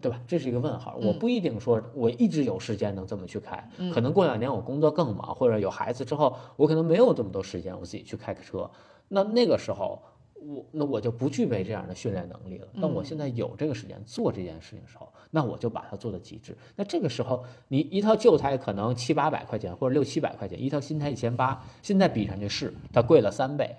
[0.00, 0.20] 对吧？
[0.26, 0.96] 这是一个问号。
[1.02, 8.70] 我嗯不一定说我一直有时间能这么去开，嗯可能过两年我工作更忙，或者有孩子之后，我可能没有这么多时间我自己去开个车。
[9.08, 10.00] 那那个时候，
[10.40, 12.68] 我那我就不具备这样的训练能力了。
[12.72, 16.56] 那我嗯现在有这个时间做这件事情的时候，那我就把它做到极致。
[16.76, 23.74] 那这个时候，你一套旧胎可能七八百块钱或者六七百块钱，一套新胎一千八，现在比上去是它贵了三倍，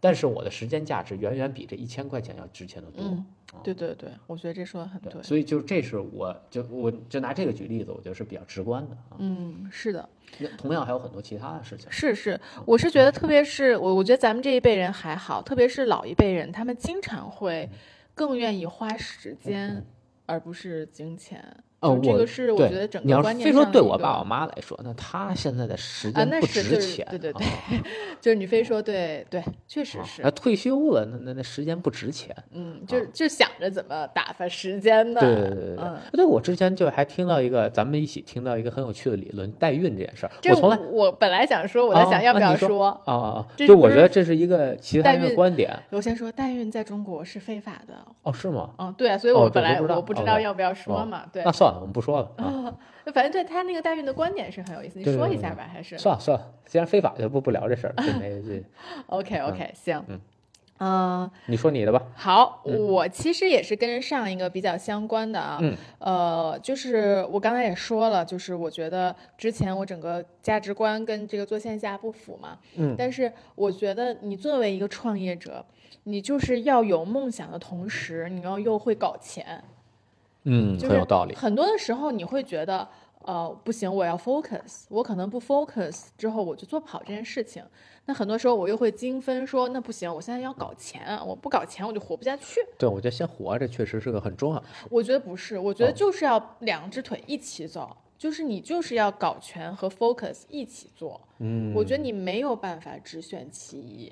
[0.00, 3.04] 但是我的时间价值远远比这一千块钱要值钱的多。
[3.04, 3.24] 嗯，
[3.62, 5.22] 对对对，我觉得这说的很对。
[5.22, 9.16] 所以就这是我就我就拿这个举例子，我觉得是比较直观的啊。
[9.18, 10.08] 嗯，是的，
[10.38, 11.90] 那同样还有很多其他的事情。
[11.92, 17.68] 是是，我是觉得，特别是我，我觉得咱们这一辈人还好，特别是老一辈人，他们经常会
[18.14, 19.84] 更愿意花时间，
[20.24, 21.44] 而不是金钱。
[21.80, 27.52] 哦就这我个是我对觉得整你要个观念非说对我爸我妈来说，那他现在的时啊，间不那是就是值钱，对对对啊，
[28.20, 32.34] 就是你非说对对，确实是啊，退休了，那那那时间不值钱。
[32.52, 35.20] 嗯，就就想着怎么打发时间呢？
[35.20, 43.02] 对对对对对嗯，对，我之前就还听到一个，咱们一起听到一个很有趣的理论，代孕这件事儿，这我从来我本来想说，我在啊想要不要说说。
[43.06, 45.70] 啊就我觉得这是一个其他人的观点。
[45.90, 47.94] 我先说，代孕在中国是非法的。
[48.22, 48.70] 哦，是吗？
[48.78, 51.22] 嗯，对啊，所以哦我本来这我不知道要不要说哦嘛。
[51.32, 52.44] 对那，算了，我们不说了啊。
[53.04, 58.62] 啊，反正对他那个代孕的观点是很有意思，你对对对对说一下吧，还是算了算了，既然非法就不不聊这事儿了，就没这。
[59.08, 60.20] OK OK 行，嗯
[60.82, 62.02] 嗯，你说你的吧。
[62.14, 75.62] 好，嗯我其实也是跟上一个比较相关的啊，嗯呃，就是我刚才也说了，就是我觉得之前我整个价值观跟这个做线下不符嘛，嗯但是我觉得你作为一个创业者，
[76.04, 79.62] 你就是要有梦想的同时，你要又会搞钱，
[80.44, 81.34] 嗯，就很有道理。
[81.34, 82.88] 很多的时候你会觉得，
[83.22, 87.62] 呃，不行，我要 focus，我可能不 focus 之后我就做不好这件事情。
[88.06, 92.60] 那很多时候我又会精分说，那不行，我现在要搞钱啊，我不搞钱我就活不下去。
[92.78, 94.64] 对，我觉得先活着确实是个很重要。
[94.88, 101.20] 我觉得不是，我觉得哦就是要两只腿一起走，就是你就是要搞全和 focus 一起做。
[101.38, 104.10] 嗯，我觉得你没有办法只选其一，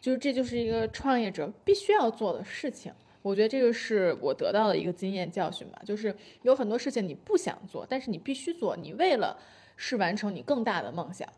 [0.00, 2.92] 就是这就是一个创业者必须要做的事情。
[3.22, 9.38] 我觉得这个是我得到的一个经验教训吧，就是有很多事情你不想做，但是你必须做，你为了
[9.76, 11.28] 是完成你更大的梦想，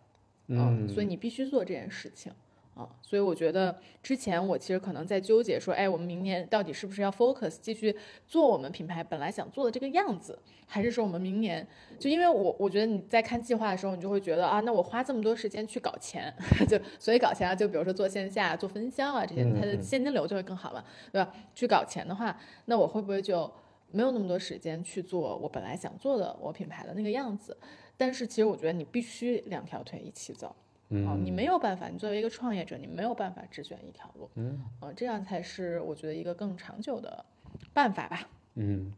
[0.49, 2.33] 嗯，所以你必须做这件事情。
[2.75, 7.95] 啊，所以我觉得之前我其实可能在纠结说，哎，我们明年到底是不是要 focus 继续
[8.27, 11.65] 做我们品牌本来想做的这个样子，还是说我们明年
[12.01, 16.35] 就因为我我觉得你在看计划的时候，你就会觉得啊，那我花这么多时间去搞钱，
[16.69, 20.83] 就所以搞钱啊，就比如说做线下、做分销啊这些，它的现金流就会更好嘛，
[21.13, 21.33] 对吧？
[21.55, 23.49] 去搞钱的话，那我会不会就
[23.93, 27.57] 没有那么多时间去做我本来想做的我品牌的那个样子？
[27.97, 30.57] 但是其实我觉得你必须两条腿一起走。
[30.91, 37.25] 哦，你没有办法，你作为一个创业者，你没有办法只选一条路，嗯呃，这样才是我觉得一个更长久的
[37.73, 38.29] 办法吧。
[38.57, 38.93] 嗯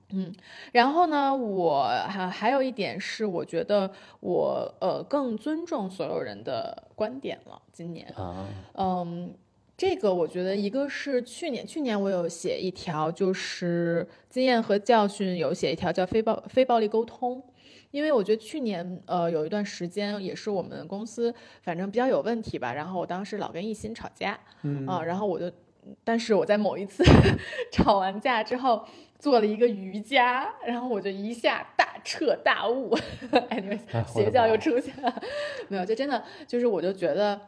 [0.72, 7.62] 然后呢，我还还有一点是，我觉得我呃更尊重所有人的观点了。
[7.72, 9.32] 今年，啊嗯，
[9.74, 17.42] 这个我觉得一个是去年，去年我有写一条，就是经验和教训有写一条叫非暴非暴力沟通。
[17.90, 25.50] 因为我觉得去年，呃，有一段时间也是我们公司反正比较有问题吧，然后我当时老跟艺兴吵架，嗯啊，然后我就，
[26.04, 27.04] 但是我在某一次
[27.72, 28.84] 吵完架之后
[29.18, 32.94] 做了一个瑜伽，然后我就一下大彻大悟
[33.48, 35.22] 哎你们邪教又出现了，
[35.68, 37.40] 没有，就真的就是我就觉得，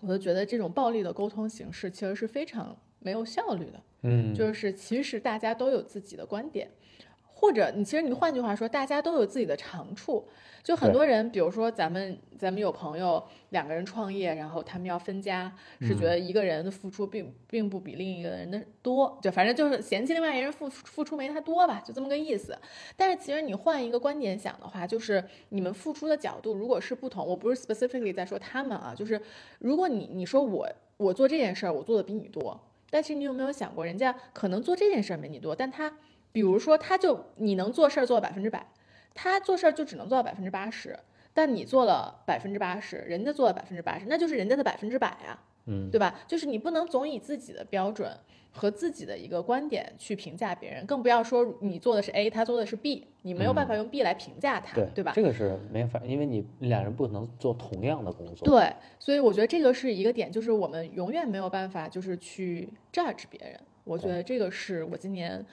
[0.00, 6.70] 我就觉得这种暴力的沟通形式其实是非常没有效率的，嗯，就是其实大家都有自己的观点。
[7.38, 10.26] 或者你其实你换句话说，大家都有自己的长处。
[10.64, 22.58] 就很多人，比如说咱们咱们有朋友两个人创业，然后他们要分家，是觉得一个人的付出并并不比另一个人的多，就反正就是嫌弃另外一个人付付出没他多吧，就这么个意思。
[22.96, 29.20] 但是其实你换一个观点想的话，就是你们付出的角度如果是不同，我不是 specifically 在说他们啊，就是
[29.60, 32.60] 如果你你说我我做这件事儿我做的比你多，
[32.90, 35.92] 但是你有没有想过，人家可能做这件事儿没你多，但他
[36.36, 38.66] 比如说他就你能做事儿做到百分之百，
[39.14, 40.94] 他做事儿就只能做到百分之八十，
[41.32, 46.14] 但你做了百分之八十，人家做了百分之八十，那就是人家的百分之百呀，嗯对吧？
[46.28, 48.14] 就是你不能总以自己的标准
[48.52, 55.12] 和自己的一个观点去评价别人，更不要说你做的是 A，他做的是 B，你没有办法用 B 来评价他，对对吧？
[55.14, 58.46] 这个是没法，因为你两人不可能做同样的工作。
[58.46, 63.58] 对，所以我觉得这个是一个点，就是我们永远没有办法就是去 judge 别人。
[63.84, 65.46] 我觉得这个是我今年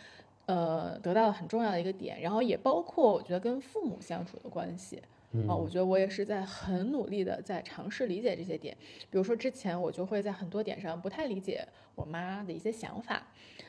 [0.45, 5.01] 呃得到了很重要的一个点，然后也包括我觉得跟父母相处的关系。
[5.35, 8.77] 嗯啊、我觉得我也是在很努力的在尝试理解这些点。
[9.09, 13.25] 比如说之前我就会在很多点上不太理解我妈的一些想法，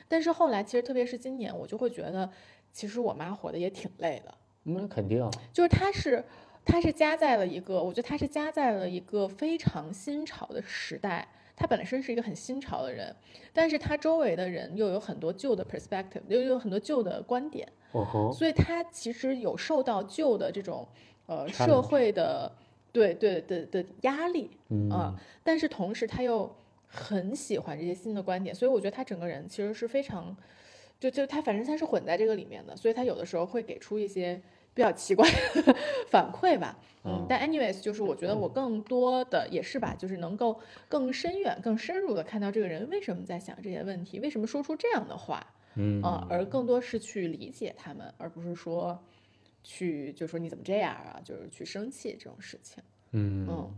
[0.07, 2.29] 但是后来其实特别是今年，我就会觉得
[2.71, 4.31] 其实我妈活得也挺累的。
[4.61, 6.23] 那肯定，就是她是
[6.63, 11.27] 她是夹在了一个，我觉得她是夹在了一个非常新潮的时代。
[11.55, 13.15] 他本身是一个很新潮的人，
[13.53, 17.67] 但是他周围的人又有很多旧的 perspective，又有很多旧的观点，
[18.33, 20.87] 所以他其实有受到旧的这种
[21.27, 22.51] 呃社会的
[22.91, 26.53] 对对的的压力嗯啊，但是同时他又
[26.87, 30.35] 很喜欢这些新的观点，所以我觉得他整个人其实是非常，
[30.99, 34.41] 就就他反正他是混在这个里面的，所以他有的时候会给出一些
[34.75, 35.75] 比较奇怪的
[36.09, 36.77] 反馈吧。
[36.79, 40.59] 嗯嗯，但 anyways，就是我觉得我更多的也是吧，就是能够
[40.89, 45.45] 更深远、更深入的看到这个人为什么在想这些问题，为什么说出这样的话。
[45.75, 48.97] 嗯啊，而更多是去理解他们，而不是说
[49.63, 52.83] 去就说你怎么这样啊，就是去生气这种事情。
[53.11, 53.73] 嗯嗯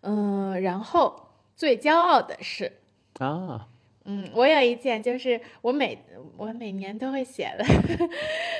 [0.00, 2.72] 嗯，然后最骄傲的是，
[3.18, 3.68] 啊，
[4.04, 5.98] 嗯，我有一件就是我每
[6.36, 7.64] 我每年都会写的，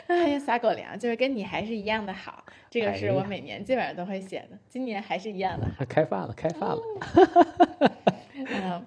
[0.06, 5.84] 哎呀撒狗粮，就是跟你还是一样的好，这个是我每年基本上都会写的，今年还是一样的好。
[5.84, 6.78] 开饭了，开饭了，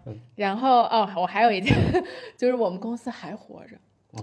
[0.06, 1.76] 嗯，然后哦，我还有一件，
[2.38, 3.76] 就是我们公司还活着，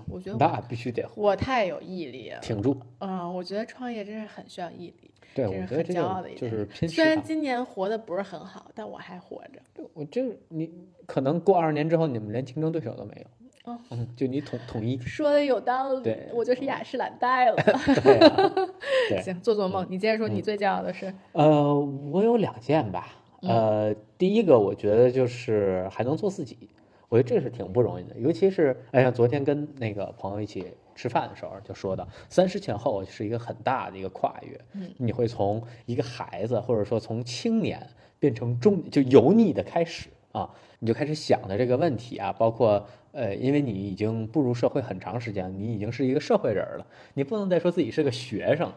[0.09, 2.39] 我觉得那必须得我太有毅力了。
[2.41, 2.77] 挺住。
[3.01, 7.23] 嗯，我觉得创业真是很需要毅力，对，我觉得这很骄傲的一件是拼虽然。
[7.23, 9.85] 今年活得不是很好，但我还活着。
[9.95, 10.71] 我这你
[11.07, 13.27] 可能过二十年之后，你们连竞争对手都没有。
[13.73, 14.99] 哦嗯，就你统统一。
[14.99, 17.57] 说的有道理对，我就是雅诗兰黛了。
[18.03, 18.51] 对啊，
[19.09, 21.15] 对行，做做梦，你接着说，你最骄傲的是？
[21.31, 21.79] 呃，
[22.11, 23.19] 我有两件吧。
[23.43, 26.71] 呃，第一个我觉得就是还能做自己，
[27.13, 28.17] 我觉得这是挺不容易的。
[28.19, 34.59] 尤其是哎呀，昨天跟那个朋友一起吃饭的时候就说到，三十前后是一个很大的一个跨越。
[34.73, 37.87] 嗯，你会从一个孩子，或者说从青年
[38.19, 40.49] 变成中，就油腻的开始啊，
[40.79, 42.83] 你就开始想的这个问题啊，包括
[43.13, 48.73] 呃，因为你已经步入社会很长时间，你已经是一个社会人了，你不能再说自己是个学生，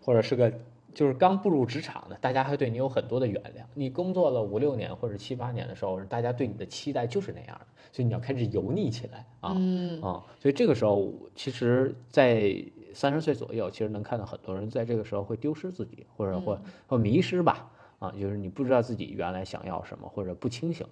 [0.00, 0.52] 或者是个
[0.94, 3.62] 就是刚步入职场的，大家还对你有很多的原谅。
[3.74, 9.54] 你工作了五六年或者七八年的时候，大家对你的期待就是那样的，所以你要开始油腻起来啊。
[9.56, 12.54] 嗯啊，所以这个时候，其实，在
[12.92, 17.70] 三十岁左右，其实能看到很多人在这个时候会丢失自己，或者或或迷失吧。
[18.00, 20.86] 啊，就是你不知道自己原来想要什么，或者不清醒，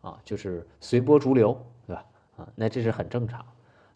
[0.00, 1.54] 啊，就是随波逐流，
[1.86, 2.04] 对吧？
[2.38, 3.44] 啊，那这是很正常。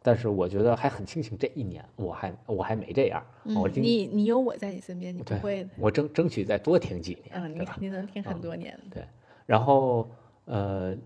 [0.02, 5.70] 但是我觉得还很庆幸这一年我还我还没这样，你你有我在你身边，你不会的。
[5.78, 7.54] 我争争取再多听几年，嗯？
[7.54, 9.04] 你肯定能听很多年对。
[9.46, 10.08] 然后
[10.46, 10.96] 呃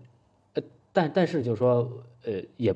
[0.53, 1.91] 呃，但但是就是说
[2.23, 2.73] 呃，也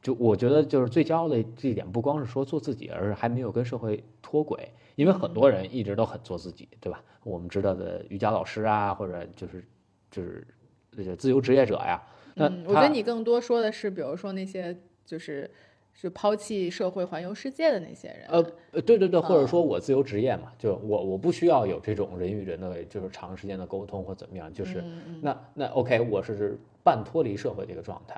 [0.00, 4.70] 就我觉得就是最骄傲的这一点，不光是说做自己，而是还没有跟社会脱轨。
[4.96, 7.02] 因为很多人一直都很做自己，对吧？
[7.22, 9.64] 我们知道的瑜伽老师啊，或者就是
[10.10, 10.46] 就是
[10.90, 12.02] 这个自由职业者呀，
[12.34, 14.76] 那嗯，我觉得你更多说的是，比如说那些
[15.10, 15.50] 就是
[15.92, 18.26] 是抛弃社会环游世界的那些人。
[18.28, 28.14] 呃，呃对对对，或者嗯说我自由职业嘛，就我我不需要有这种人与人的就是长时间的沟通或怎么样，就是嗯那那 OK，我是半脱离社会的一个状态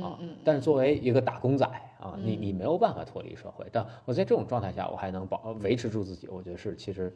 [0.00, 1.64] 啊，嗯但是作为一个打工仔
[2.00, 7.14] 啊，你你没有办法脱离社会，但我在这种状态下，我还能保维持住自己，我觉得是其实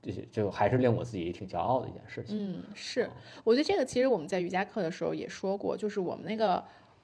[0.00, 2.36] 这些就还是令我自己挺骄傲的一件事情。
[2.38, 3.10] 嗯，是，
[3.42, 6.62] 我觉得这个其实我们在瑜伽课的时候也说过，就是我们那个。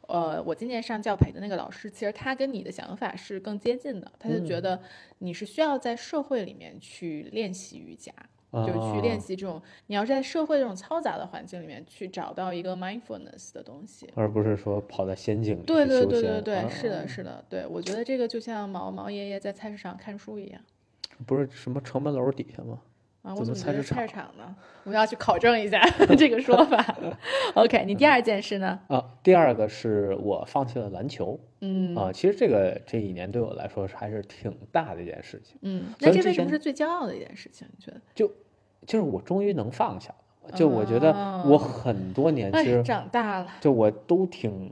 [0.09, 4.11] 呃，我今年上教培的那个老师，其实他跟你的想法是更接近的。
[4.19, 4.81] 他就嗯觉得
[5.19, 8.13] 你是需要在社会里面去练习瑜伽，
[8.53, 14.09] 就是去练啊习这种，你要是在社会这种嘈杂的环境里面去找到一个 mindfulness 的东西。
[14.15, 20.61] 而不是说跑在仙境里对对对对对，啊是的，是的，对我觉得这个就像毛毛爷爷在菜市场看书一样
[21.27, 22.81] 不是什么城门楼底下吗？
[23.27, 23.35] 啊。
[23.35, 24.55] 我怎么菜市菜市场呢？
[24.85, 25.81] 我要去考证一下
[26.17, 26.97] 这个说法。
[27.55, 28.79] OK，你第二件事呢？
[28.89, 37.67] 啊，第二个是我放弃了篮球嗯啊，其实这个这一年对我来说还是挺大的一件事情，嗯，那这为什么是最骄傲的一件事情？
[37.77, 38.01] 你觉得？
[38.15, 38.29] 就
[38.87, 40.15] 就是我终于能放下
[40.45, 41.11] 了，就我觉得
[41.45, 44.71] 我哦很多年其哎，实长大了，就我都挺，呃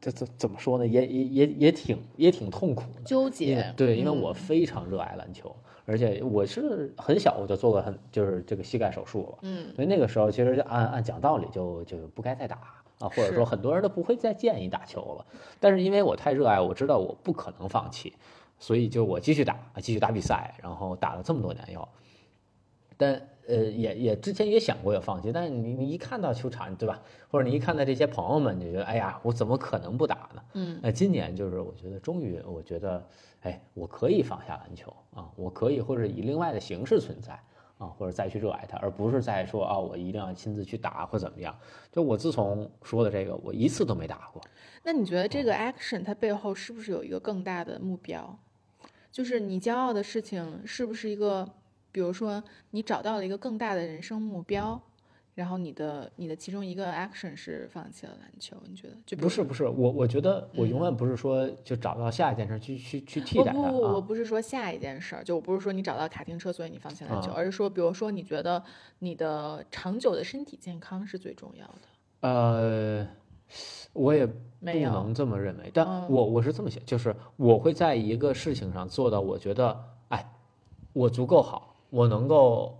[0.00, 3.00] 这怎怎么说呢，也也也也挺也挺痛苦的。
[3.04, 3.72] 纠结。
[3.76, 5.54] 对，因为我嗯非常热爱篮球，
[5.84, 12.56] 而且我是很小我就做过很就是这个膝盖手术了，嗯所以那个时候其实就按按讲道理就就不该再打
[12.98, 15.26] 啊，或者说很多人都不会再建议打球了。
[15.58, 18.12] 但是因为我太热爱，我知道我不可能放弃，
[18.58, 21.88] 所以就我继续打，继续打比赛，然后打了这么多年要。
[22.96, 27.02] 但呃，也也之前也想过要放弃，但是你你一看到球场，对吧？
[27.28, 30.42] 或者你一看到这些朋友们，你就觉得哎呀，我怎么可能不打呢？
[30.54, 33.04] 嗯那今年就是我觉得终于，我觉得
[33.40, 37.32] 哎，我可以放下篮球啊，我可以或者以另外的形式存在
[37.78, 41.52] 啊，或者再去热爱它，而不是再说啊，我一定要亲自去打或怎么样。
[41.90, 44.40] 就我自从说的这个，我一次都没打过。
[44.84, 48.38] 那你觉得这个 action 它背后是不是有一个更大的目标？
[49.10, 51.48] 就是你骄傲的事情是不是一个，
[51.92, 54.80] 比如说你找到了一个更大的人生目标，
[55.34, 58.56] 然后你的你的其中一个 action 是放弃了篮球？
[58.66, 58.96] 你觉得？
[59.06, 64.00] 就不是不是，我我觉得我永远不是说就找到下一件事去去去替代它我不，我啊。
[64.00, 68.62] 不是说下一件事儿，就我不是说你找到卡丁车，所以你放弃篮球，啊而是说，比如说你觉得
[68.98, 72.28] 你的长久的身体健康是最重要的。
[72.28, 73.06] 呃，
[73.92, 80.32] 我也不能这么认为，但嗯我我是这么想，就是我会在一个事情上做到，我觉得，哎，
[80.92, 82.78] 我足够好，我能够，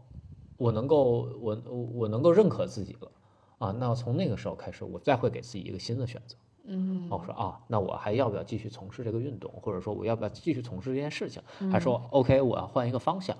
[0.56, 3.10] 我能够，我我能够认可自己了
[3.58, 3.70] 啊。
[3.78, 6.34] 那从那个时候开始，我再会给自己一个新的选择。
[6.64, 11.42] 嗯哦，我说啊，那我还要不要继续从事这个运动，或者说我要不要继续从事这件事情？
[11.70, 13.36] 还说嗯 OK，我要换一个方向。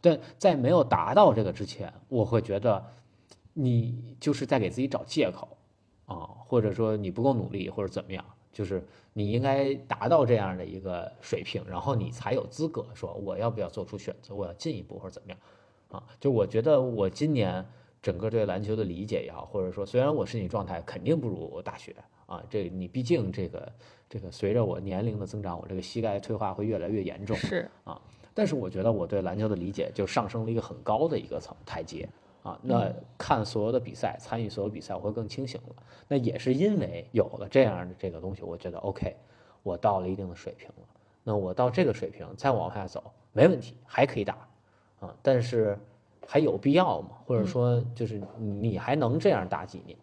[0.00, 2.84] 但在没有达到这个之前，我会觉得
[3.54, 5.48] 你就是在给自己找借口
[6.06, 8.24] 啊，或者说你不够努力，或者怎么样，
[8.58, 8.82] 就是
[9.12, 15.38] 你应该达到这样的一个水平，然后你才有资格说我要不要做出选择，我要进一步或者怎么样
[15.92, 16.02] 啊？
[16.18, 17.64] 就我觉得我今年
[18.02, 21.94] 整个对篮球的理解也好，或者说虽然我身体状态肯定不如我大学
[22.26, 23.72] 啊，这你毕竟这个
[24.08, 27.36] 这个随着我年龄的增长，我这个膝盖退化会越来越严重。
[27.36, 28.02] 是啊，
[28.34, 32.08] 但是我觉得我对篮球的理解就上升了一个很高的一个层台阶
[32.48, 32.58] 啊。
[32.62, 35.76] 那看所有的比赛，参与所有比赛，我会更清醒了。
[36.08, 39.14] 那也是因为有了这样的这个东西，我觉得 OK，
[39.62, 40.88] 我到了一定的水平了。
[41.22, 44.48] 那我到这个水平再往下走没问题，还可以打
[45.00, 45.14] 啊。
[45.22, 45.78] 但是
[46.26, 47.10] 还有必要吗？
[47.26, 49.98] 或者说就是你还能这样打几年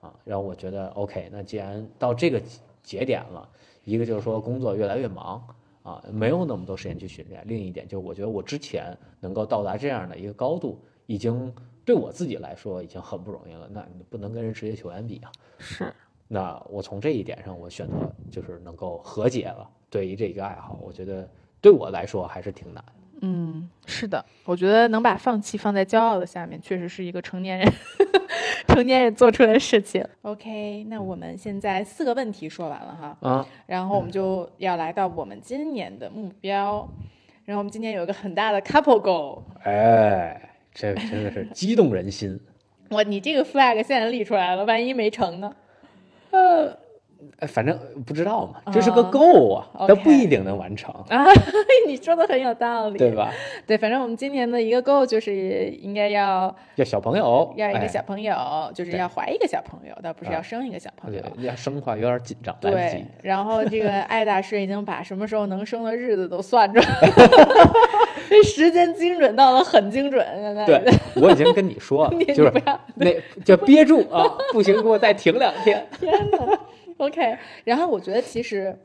[0.00, 0.14] 啊？
[0.24, 2.40] 然后我觉得 OK，那既然到这个
[2.82, 3.48] 节点了，
[3.84, 5.44] 一个就是说工作越来越忙。
[5.82, 7.42] 啊，没有那么多时间去训练。
[7.44, 11.52] 另一点就是，我觉得我之前能够到达这样的一个高度，已经
[11.84, 13.68] 对我自己来说已经很不容易了。
[13.70, 15.30] 那你不能跟人职业球员比啊。
[15.58, 15.92] 是，
[16.28, 17.94] 那我从这一点上，我选择
[18.30, 19.68] 就是能够和解了。
[19.90, 21.28] 对于这一个爱好，我觉得
[21.60, 22.84] 对我来说还是挺难。
[23.20, 27.72] 嗯，是的，我觉得能把放弃放在骄傲的下面，确实是一个成年人
[28.68, 30.04] 成年人做出的事情。
[30.22, 36.88] OK，那我们现在四个问题说完了哈，啊，然后我们就要来到我们今年的目标。
[37.44, 42.40] 然后我们今年有一个很大的 couple goal，哎，这个真的是激动人心。
[42.90, 45.54] 我，你这个 flag 现在立出来了，万一没成呢？
[46.30, 46.76] 呃
[47.48, 51.26] 反正不知道嘛，这是个啊 goal 啊，它 OK 不一定能完成，啊，
[51.86, 53.10] 你说的很有道理，对？
[53.12, 53.32] 吧？
[53.66, 58.34] 对，反正我们今年的一个 goal 就是应该要要小朋友，要一个哎小朋友，
[58.74, 61.20] 就是要怀一个小朋友，倒不是啊要生一个小朋友。
[61.20, 67.72] 对要生的话有点紧张，对。，然后这个 艾大师已经把什么时候能生的日子都算出来了，
[68.30, 70.24] 这时间精准到了很精准。
[70.40, 70.82] 现在对，
[71.16, 73.10] 我已经跟你说了，就是不要那
[73.44, 75.86] 就憋住啊，不行，给我再停两天。
[75.98, 76.38] 天呐
[77.02, 78.76] OK，然后我觉得其实。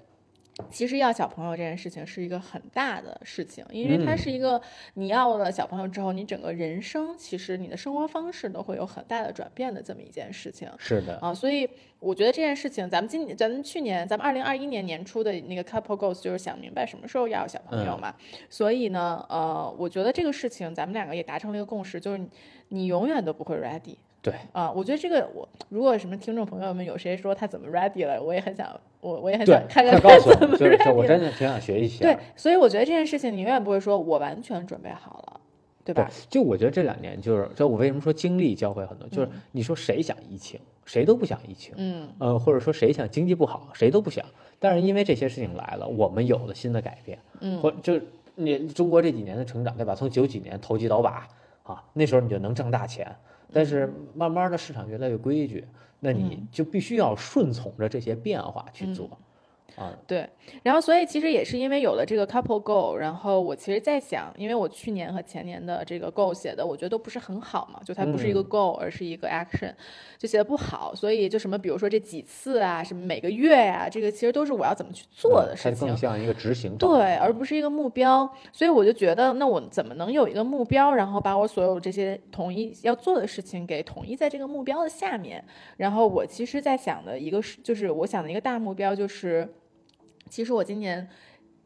[0.72, 4.60] 其实要小朋友这件事情是一个很大的事情，因为它嗯是一个
[4.96, 10.68] 你要了小朋友之后，你整个人生其实你的生活方式都会有很大的转变的这么一件事情。
[10.80, 18.16] 是的，啊，所以我觉得这件事情，咱们今，咱们去年，咱们二零二一年年初的那个 couple goals 就是想明白什么时候要有小朋友嗯嘛。
[18.50, 22.28] 所以呢，呃，我觉得这个事情咱们两个也达成了一个共识，就是你
[22.70, 24.72] 你永远都不会 ready 对，啊。
[24.72, 28.68] 我觉得这个我如果什么听众朋友们有谁说他怎么 ready 了，我也很想，
[29.02, 32.04] 我我也很想，看看快告诉我们，他怎么就是 ready 我真的挺想学一些。
[32.04, 35.40] 对，所以我觉得这件事情你永远不会说我完全准备好了，
[35.84, 44.26] 对对吧？，就我觉得这两年就是，就我为什么说经历教会很多，就是你说谁想疫情，谁都不想疫情，嗯，呃，或者说谁想经济不好，谁都不想。
[44.60, 48.04] 但是因为这些事情来了，我们有了新的改变，嗯或就是
[48.36, 49.94] 你中国这几年的成长，对吧？
[49.94, 51.28] 从九几年投机倒把
[51.64, 53.16] 啊，那时候你就能挣大钱，
[53.58, 55.66] 但是慢慢的市场越来越规矩，
[56.00, 59.10] 那你就必须要顺从着这些变化去做，
[59.78, 60.28] 啊，对，
[60.64, 69.72] 然后所以其实也是因为有了这个 couple goal，然后我其实在想，因为我去年和前年的这个 goal 写的，我觉得都不是很好嘛，就它不是一个嗯 goal，、而是一个 action，
[70.18, 75.96] 就写的不好，所以就什么比如说这几次啊，什么每个月呀、这个其实都是我要怎么去做的事情更。
[75.96, 85.44] 像一个执行对，而不是一个目标，所以我就觉得，那我怎么能有一个目标，然后把我所有这些统一要做的事情给统一在这个目标的下面？
[85.76, 89.48] 然后我其实，在想的一个是，就是我想的一个大目标，就是
[90.30, 91.08] 其实我今年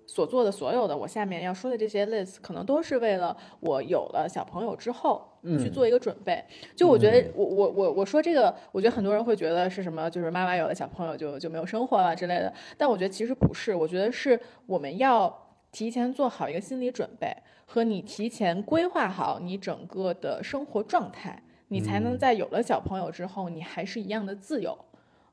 [0.06, 5.28] 所做的所有的，我下面要说的这些 list，可能都是为了我有了小朋友之后。
[5.60, 6.46] 去做一个准备，
[6.76, 15.36] 就我觉得我我我我说这个，我觉得很多人会觉得是什么，就是妈妈有了小朋友就就没有生活了之类的，但我觉得其实不是，我觉得是我们要
[15.72, 17.36] 提前做好一个心理准备，
[17.66, 24.78] 和你提前规划好你整个的生活状态，你才能在有了小朋友之后，你还是一样的自由。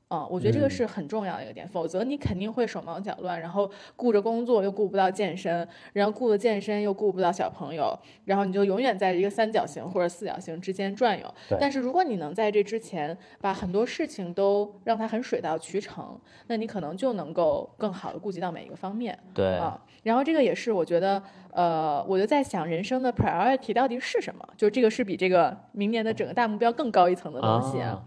[0.09, 11.35] 啊、我觉得这个嗯是很重要的一个点，否则你肯定会手忙脚乱，然后顾着工作又顾不到健身，然后顾着健身又顾不到小朋友，然后你就永远在一个三角形或者四角形之间转悠。
[11.49, 19.19] 对但是如果你能在这之前把很多事情都让它很水到渠成，那你可能就能够更好的顾及到每一个方面。
[19.35, 24.49] 对啊，然后这个也是我觉得，呃，我就在想人生的 priority 到底是什么？
[24.57, 28.03] 就这个是比这个明年的整个大目标更高一层的东西啊，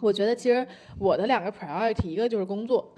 [0.00, 0.66] 我觉得其实
[0.98, 2.92] 我的两个 priority，一个就是工作，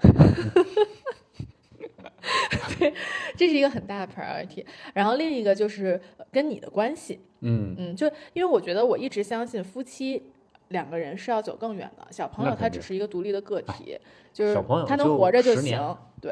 [2.77, 2.93] 对，
[3.35, 10.31] 这是一个很大的 priority，然后另一个就是呃跟你的关系，嗯，嗯，就因为我觉得我一直相信夫妻。
[10.69, 13.97] 两个人是要走更远的，小朋友他只是一个独立的个体，
[14.31, 16.31] 就是小朋友他能活着就10年行，对，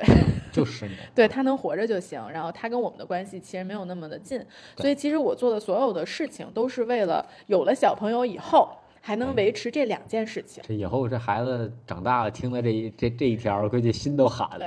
[0.52, 4.40] 就十年，对他能活着就行，然后他跟我们的关系其实没有那么的近，
[4.76, 8.70] 所以其实我做的所有的事情都是为了有了小朋友以后
[9.08, 10.62] 还能维持这两件事情。
[10.68, 14.66] 这以后这孩子长大了，听了这一这这一条，估计心都寒了。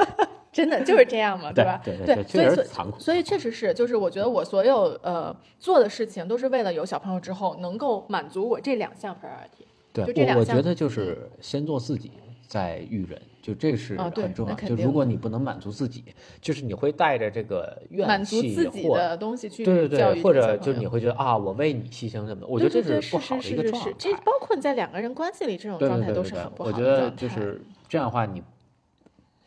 [0.50, 1.78] 真的就是这样嘛，对吧？
[1.84, 2.66] 对对对，对所以
[2.98, 9.66] 所以确实是，就是我觉得我所有呃做的事情都是为了有小朋友之后能够满足我这两项 priority。
[9.92, 12.12] 对，就这两我觉得就是先做自己，
[12.48, 14.54] 再育人，就这是很重要。
[14.54, 16.04] 就如果你不能满足自己，
[16.40, 24.16] 就是你会带着这个怨满足气自己或的东西去对对对，或者就你会觉得啊，我为你牺牲什么的，我觉得这对对对不好的一个状态是是是，这。
[24.22, 28.42] 包括你在两个人关系里这种状态都是很不好的我觉得就是这样的话，你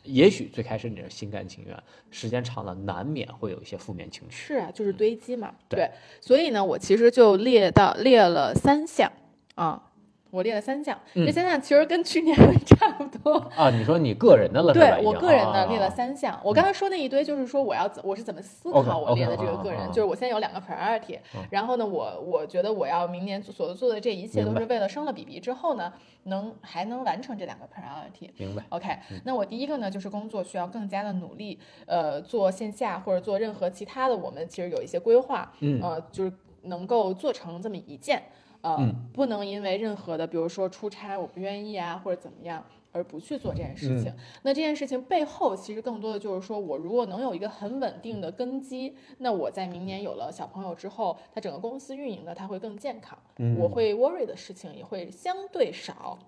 [0.04, 1.76] 也许最开始你是心甘情愿，
[2.10, 4.36] 时间长了难免会有一些负面情绪。
[4.36, 5.54] 是啊，就是堆积嘛。
[5.68, 5.90] 对
[6.20, 9.10] 所以呢，我其实就列到列了三项
[9.54, 9.85] 啊，
[10.30, 11.32] 我列了三项，这嗯。
[11.32, 13.34] 三项其实跟去年 差不多。
[13.56, 14.72] 啊，你说你个人的了？
[14.72, 21.18] 对我个人的列了啊三项，我刚才说那一堆就是说我要怎我是怎么思考我列的这个个人，就是我现在有两个 priority，
[21.50, 25.92] 然后呢，我我觉得我要明年所做的这一切都是为了生了 BB 之后呢，
[26.24, 28.30] 能还能完成这两个 priority。
[28.36, 28.64] 明白。
[28.70, 28.88] OK，
[29.24, 35.80] 那我第一个呢，就是工作需要更加的努力，呃，做线下或者做任何其他的，我们其实有一些规划，嗯。
[35.80, 38.20] 呃，就是能够做成这么一件，
[38.66, 42.64] 呃，嗯不能因为任何的，比如说出差我不愿意啊，或者怎么样。
[42.92, 44.10] 而不去做这件事情，
[44.42, 53.18] 那这件事情背后其实更多的就是说，我如果能有一个很稳定的根基，那我在明年有了小朋友之后，它整个公司运营的它会更健康，
[53.58, 56.18] 我会 worry 的事情也会相对少，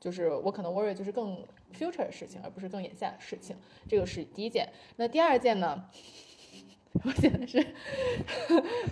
[0.00, 1.38] 就是我可能 worry 就是更
[1.72, 3.54] future 的事情，而不是更眼下的事情。
[3.86, 4.68] 这个是第一件。
[4.96, 5.84] 那第二件呢？
[7.04, 7.64] 我写的是，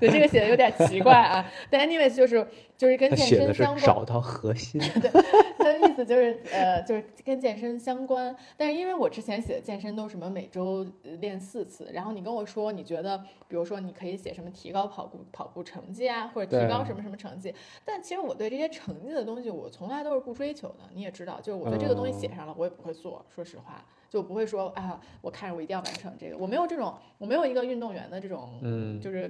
[0.00, 1.44] 对这个写的有点奇怪啊。
[1.70, 2.46] 但 anyways 就是
[2.76, 3.84] 就是跟健身相关。
[3.84, 4.80] 找到核心。
[5.58, 8.34] 他的意思就是，呃，就是跟健身相关。
[8.56, 13.16] 但是因为我之前写的健身都是什么每周呃练四次，然后你跟我说你觉得，
[13.48, 17.54] 比如说你可以写什么提高跑步跑步成绩啊，或者提高什么什么成绩。
[17.84, 20.80] 但其实我对这些成绩的东西，我从来都是不追求的。
[20.92, 23.24] 你也知道，就是我对这个东西写上了，我也不会做。
[23.34, 23.84] 说实话，
[24.14, 26.38] 就不会说啊，我看着我一定要完成这个。
[26.38, 29.28] 我没有这种，我没有一个运动员的这种，嗯就是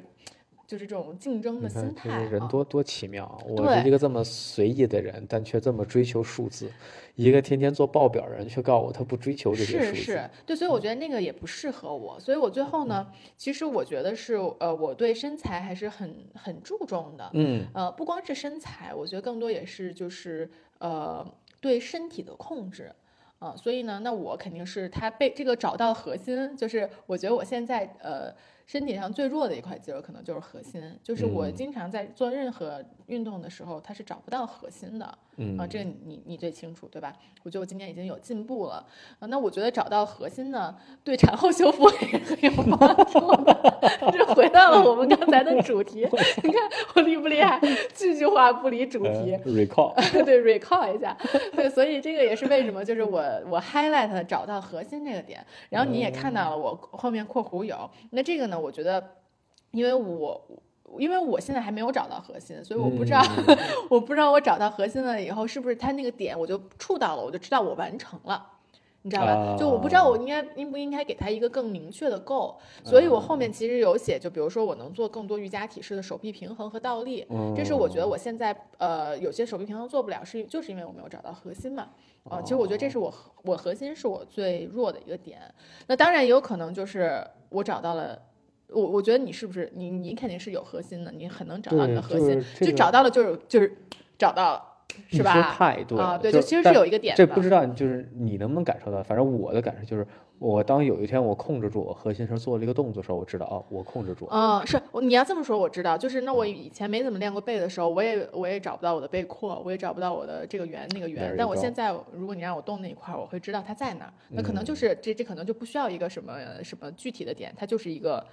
[0.67, 2.19] 就是这种竞争的心态、啊。
[2.31, 3.39] 人多多奇妙啊！
[3.49, 6.67] 我是一个这么随意的人，但却这么追求数字；
[7.15, 9.97] 一个天天做报表人，却告诉我他不追求这些数字。
[9.97, 13.07] 是是，对，所以我觉得那个也不适合我，所以我最后呢，
[13.39, 21.27] 其实我觉得是呃，我对身材还是很很注重的，嗯呃，不光是身材，我觉得更多也是就是呃
[21.63, 22.93] 对身体的控制。
[23.39, 28.35] 啊、所以呢，那我肯定是他被这个找到核心，就是我觉得我现在呃
[28.67, 35.19] 身体上最弱的一块肌肉可能就是核心，就是我嗯经常在做任何运动的时候，它是找不到核心的。
[35.37, 37.13] 嗯啊，这个你你最清楚，对吧？
[37.43, 38.75] 我觉得我今年已经有进步了
[39.19, 39.27] 啊。
[39.27, 44.11] 那我觉得找到核心呢，对产后修复 也很有帮助的。
[44.13, 46.07] 这回到了我们刚才的主题，
[46.45, 46.63] 你看
[46.95, 47.61] 我厉不厉害？
[47.93, 49.33] 句句话不离主题。
[49.35, 49.93] 呃 recall，
[50.25, 51.17] 对，recall 一下，
[51.53, 59.03] 对，所以这个也是为什么，就是我我 highlight 了找到核心这个点，然后你也看到了我后面括弧有，那这个呢，我觉得，
[59.71, 60.41] 因为我
[60.99, 63.59] 因为我现在还没有找到核心，所以我不知道，嗯
[63.91, 68.51] 我不知道我找到核心了以后，是不是它那个点我就触到了，我就知道我完成了。
[69.07, 69.55] 你知道吧？
[69.59, 81.89] 就我不知道我应该应不应该给他一个更明确的 goal，所以我后面其实有写，就比如说我能做更多瑜伽体式的手臂平衡和倒立，这是我觉得我现在呃有些手臂平衡做不了，是就是因为我没有找到核心嘛。
[82.31, 85.39] 啊、其实我觉得这是我核我核心是我最弱的一个点。
[85.87, 88.19] 那当然也有可能就是我找到了。
[88.69, 93.77] 我我觉得你是不是你你肯定是有核心的，你很能找到你的核心，就找到了就是就是
[94.19, 94.63] 找到了，
[95.09, 95.55] 是你说吧？
[95.55, 100.07] 太多啊，对，就就其实是有一个点的这不知道就是你能不能感受到，反正我的感受就是，
[100.39, 104.33] 我当有一天我控制住我核心时候做了一个动作的时候，我知道哦，我控制住了。
[104.33, 111.35] 嗯，是你要这么说，我知道，就是那我以前没怎么练过背的时候，我也我也找不到我的背阔，我也找不到我的这个圆那个圆。
[111.37, 114.13] 但我现在，如果你让我动那一块儿，我会知道它在哪儿。
[114.31, 118.25] 那可能嗯就是这这可能就不需要一个什么什么具体的点，它就是一个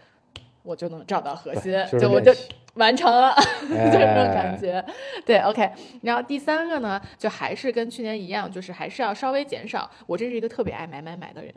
[0.64, 2.34] 我就能找到核心，就我就
[2.76, 4.84] 完成了， 就是这种哎感觉。
[5.26, 5.70] 对，OK。
[6.02, 9.90] 然后第三个呢，就还是跟去年一样，就是还是要稍微减少。
[10.06, 11.54] 我这是一个特别爱买买买的人。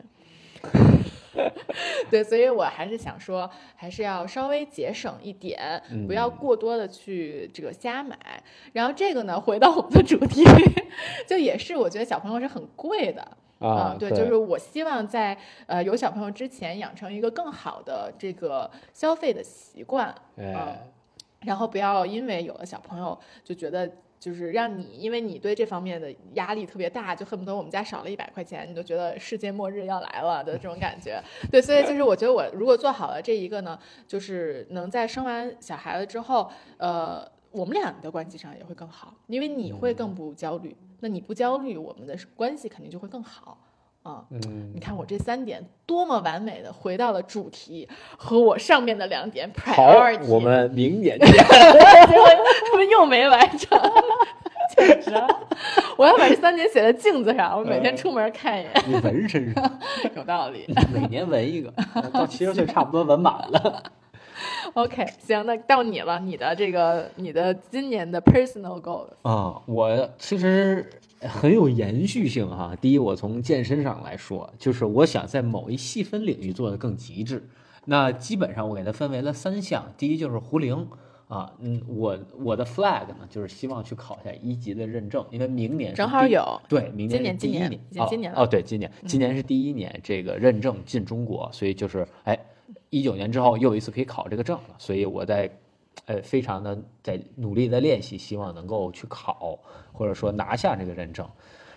[2.09, 8.17] 对，所以我还是想说，还是要稍微节省一点，不要嗯过多的去这个瞎买。
[8.71, 10.43] 然后这个呢，回到我们的主题，
[11.27, 13.37] 就也是我觉得小朋友是很贵的。
[13.59, 20.87] 啊，对，就是我希望在呃有小朋友之前养成一个更好的这个消费的习惯，哎，
[21.41, 23.89] 然后不要因为有了小朋友就觉得
[24.19, 31.21] 就是让你因为你对这方面的压力特别大，就恨不得我们家少了一百块钱，你就觉得世界末日要来了的这种感觉。
[31.49, 37.25] 对，所以就是我觉得我如果做好了这一个呢，就是能在生完小孩子之后，呃。
[37.51, 43.57] 我们俩的关系上也会更好，因为你会更不焦虑，那你不焦虑，我们的关系肯定就会更好
[44.03, 44.23] 啊。
[44.31, 47.87] 嗯你看我这三点多么完美的回到了主题
[48.17, 51.27] 和我上面的两点好 priority，，我们明年见。
[51.31, 52.27] 结果
[52.71, 53.79] 他们又没完成，
[54.75, 55.27] 简直了！
[55.97, 59.79] 我要把这三点写在镜子上，我每天出门看一眼，你纹身上，
[60.15, 60.65] 有道理。
[60.93, 61.73] 每年纹一个，
[62.11, 63.83] 到七十岁差不多纹满了。
[64.73, 70.89] OK，行，那到你了，你的这个你的今年的 personal goal，啊，我其实
[71.21, 72.75] 很有延续性哈。
[72.81, 77.47] 第一，我从健身上来说，就是我想在某一细分领域做得更极致。
[77.85, 80.87] 那基本上我给它分为了三项，第一就是壶铃
[81.27, 92.37] 啊，嗯，我我的 flag 呢就是希望去考一下一级的认证，因为明年正好有对，明今年第一今年已经哦今年哦，对，今年今年是第一年这个认证进中国，所以就是哎，
[92.89, 95.49] 一九年之后又一次可以考这个证了，所以我在
[96.05, 99.59] 呃非常的在努力的练习，希望能够去考
[99.91, 101.27] 或者说拿下这个认证。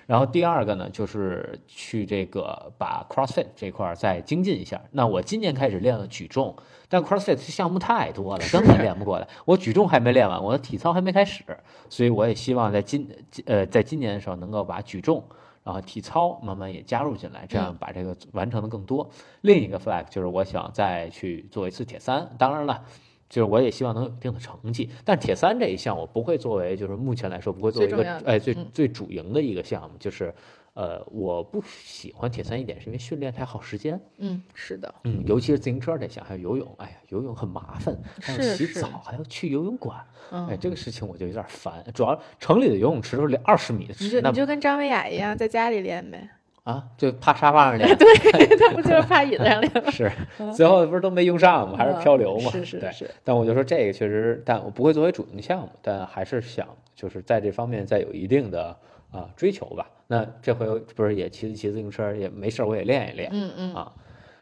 [0.06, 4.80] 然后第二个呢，就是去这个把 CrossFit 这块儿再精进一下。
[4.90, 6.56] 那我今年开始练了举重，
[6.88, 9.28] 但 CrossFit 项目太多了，根本练不过来。
[9.44, 11.44] 我举重还没练完，我的体操还没开始，
[11.90, 13.06] 所以我也希望在今
[13.44, 15.22] 呃在今年的时候能够把举重。
[15.68, 19.06] 然后体操慢慢也加入进来，这样把这个完成的更多。
[19.42, 22.82] 另一个 flag 就是我想再去做一次铁三，当然了，
[23.28, 24.88] 就是我也希望能有一定的成绩。
[25.04, 30.34] 但铁三这一项我不会作为就是目前来说不会作为一个哎最嗯最主营的一个项目，就是
[30.78, 40.00] 呃，我不喜欢铁三一点是因为训练太耗时间，嗯，是的，嗯，尤其是自行车这项，还有游泳，哎呀，游泳很麻烦，还要洗澡，还要去游泳馆，
[40.30, 41.84] 嗯哎，这个事情我就有点烦。
[41.92, 46.28] 主要城里的游泳池都是二十米的池，那你就你就跟张维亚一样，在家里练呗。
[46.62, 47.88] 啊，就趴沙发上练。
[47.98, 49.90] 对他不就是趴椅子上练吗？
[49.90, 50.12] 是，
[50.54, 51.76] 最后不是都没用上吗？
[51.76, 52.52] 还是漂流嘛？
[52.54, 52.92] 嗯是是对。
[52.92, 58.76] 是，但我就说这个确实，但我不会作为主营项目，但还是想就是在这方面再有一定的
[59.10, 59.90] 啊、追求吧。
[60.06, 63.30] 那这回不是也骑骑自行车也没事儿，我也练一练。
[63.32, 63.92] 嗯嗯啊。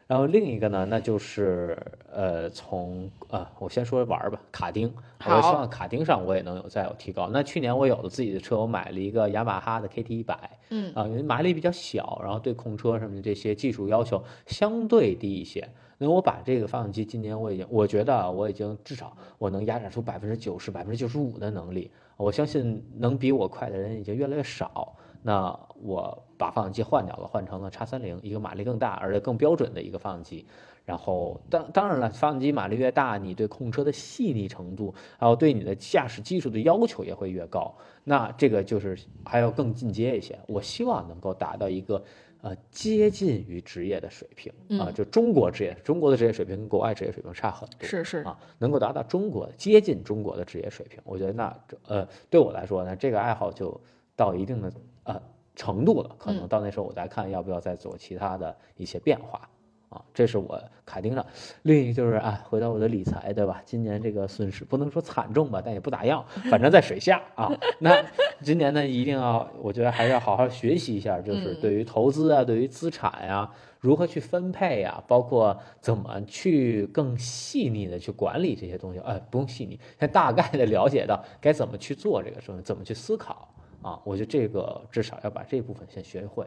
[0.07, 1.77] 然后另一个呢，那就是
[2.09, 4.87] 呃，从呃，我先说玩儿吧，卡丁。
[5.25, 7.27] 我希望卡丁上我也能有再有提高。
[7.27, 15.67] 那去年我有了自己的车，我买了一个雅马哈的 KT 一百，嗯啊，因为马力比较小，然后对控车什么的这些技术要求相对低一些。
[15.97, 21.91] 那我把这个发动机今年我已经，我觉得啊我已经至少我能压榨出百分之九十、百分之九十五的能力。
[22.17, 24.95] 我相信能比我快的人已经越来越少。
[25.23, 30.45] 那我把发动机换掉了，换成了叉三零，一个马力更大而且更标准的一个发动机。
[30.85, 37.75] 然后当当然了，发动机马力越大，你对控车的细腻程度，还有对你的驾驶技术的要求也会越高。
[38.05, 40.39] 那这个就是还要更进阶一些。
[40.47, 42.01] 我希望能够达到一个
[42.47, 47.87] 呃接近于职业的水平啊，嗯就中国职业，中国的职业水平跟国外职业水平差很多。
[47.87, 53.79] 是是，啊，能够达到中国接近中国的职业水平，我觉得那这呃对我来说呢，这个爱好就
[54.15, 54.71] 到一定的
[55.03, 55.21] 呃
[55.55, 59.49] 程度了，可能嗯到那时候我再看要不要再做其他的一些变化
[59.89, 61.25] 啊，这是我卡丁上。
[61.61, 63.61] 另一个就是啊，回到我的理财，对吧？
[63.65, 67.49] 今年这个损失不能说惨重吧，但也不咋样，反正在水下啊。
[67.79, 68.03] 那
[68.41, 83.47] 今年呢，一定要我觉得还是要好好学习一下，就是嗯对于投资啊，对于资产呀、如何去分配呀、包括怎么去更细腻的去管理这些东西，哎，不用细腻，先大概的了解到该怎么去做这个事情，怎么去思考
[83.81, 83.97] 啊。
[84.03, 86.45] 我觉得这个至少要把这部分先学会。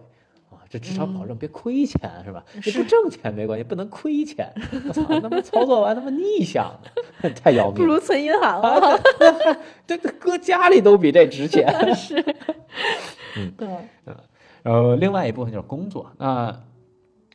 [0.51, 2.45] 啊，这至少保证别亏钱、是吧？
[2.65, 4.53] 你不挣钱没关系，不能亏钱。
[4.87, 6.71] 我操，他妈操作完他妈逆向
[7.23, 7.77] 的，太要命了。
[7.77, 9.01] 不如存银行啊了。
[9.87, 11.67] 这这搁家里都比这值钱。
[11.95, 12.21] 是，
[13.37, 13.69] 嗯对，
[14.63, 16.65] 然后另外一部分就是工作，那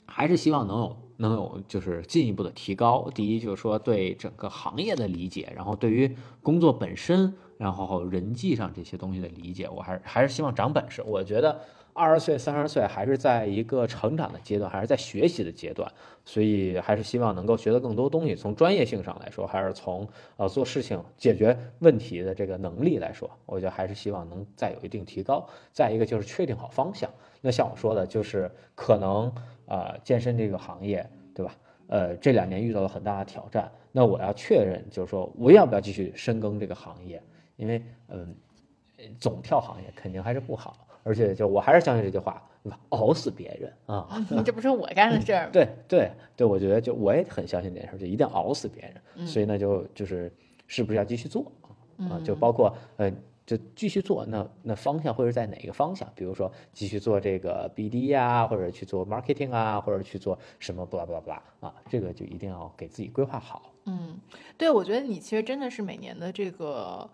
[0.06, 3.10] 还是希望能有能有就是进一步的提高。
[3.16, 11.02] 第一就是说对整个行业的理解，然后对于工作本身，然后人际上这些东西的理解，我还是还是希望长本事。
[11.06, 11.62] 我觉得
[11.98, 15.90] 二十岁、三十岁还是在一个成长的阶段，还是在学习的阶段，
[16.26, 18.36] 所以还是希望能够学得更多东西。
[18.36, 25.48] 从专业性上来说，还是从呃做事情、解决问题的这个能力来说，我觉得还是希望能再有一定提高。
[25.72, 27.10] 再一个就是确定好方向。
[27.40, 29.34] 那像我说的，就是可能
[29.66, 31.56] 呃健身这个行业，对吧？
[31.88, 33.72] 呃，这两年遇到了很大的挑战。
[33.94, 37.24] 那我要确认，就是说我要不要继续深耕这个行业？
[37.56, 38.36] 因为嗯、
[39.18, 40.85] 总跳行业肯定还是不好。
[41.06, 42.80] 而且就我还是相信这句话，对吧？
[42.90, 44.08] 熬死别人啊！
[44.32, 45.50] 你这不是我干的事儿吗？
[45.54, 48.94] 对对对，我觉得就我也很相信这件事，就一定要熬死别人。
[49.18, 50.32] 嗯所以呢，就就是
[50.66, 51.70] 是不是要继续做啊？
[52.00, 53.12] 嗯就包括呃，
[53.46, 56.12] 就继续做，那那方向会是在哪个方向？
[56.16, 63.72] 比如说继续做这个 BD 啊、或者去做 marketing 啊，或者去做什么 blah blah blah 啊，这个就一定要给自己规划好。
[63.86, 64.18] 嗯，
[64.58, 67.08] 对，我觉得你其实真的是每年的这个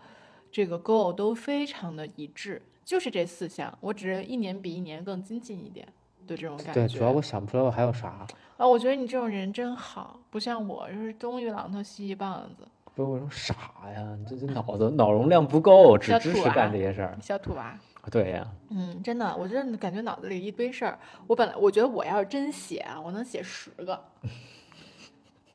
[0.49, 5.87] 这个 goal 都非常的一致，就是这四项，我只是一年比一年更精进一点，
[6.27, 6.73] 对这种感觉。
[6.73, 8.25] 对，主要我想不出来我还有啥。
[8.57, 13.55] 啊，我觉得你这种人真好，不像我，就是东一榔头西一棒子，不是我说傻
[13.93, 17.17] 呀，你这这脑子脑容量不够，只小支持干这些事儿。
[17.21, 17.77] 小土娃。
[18.09, 20.97] 对呀，嗯，真的，我真的感觉脑子里一堆事儿。
[21.27, 24.03] 我本来我觉得我要是真写啊，我能写十个。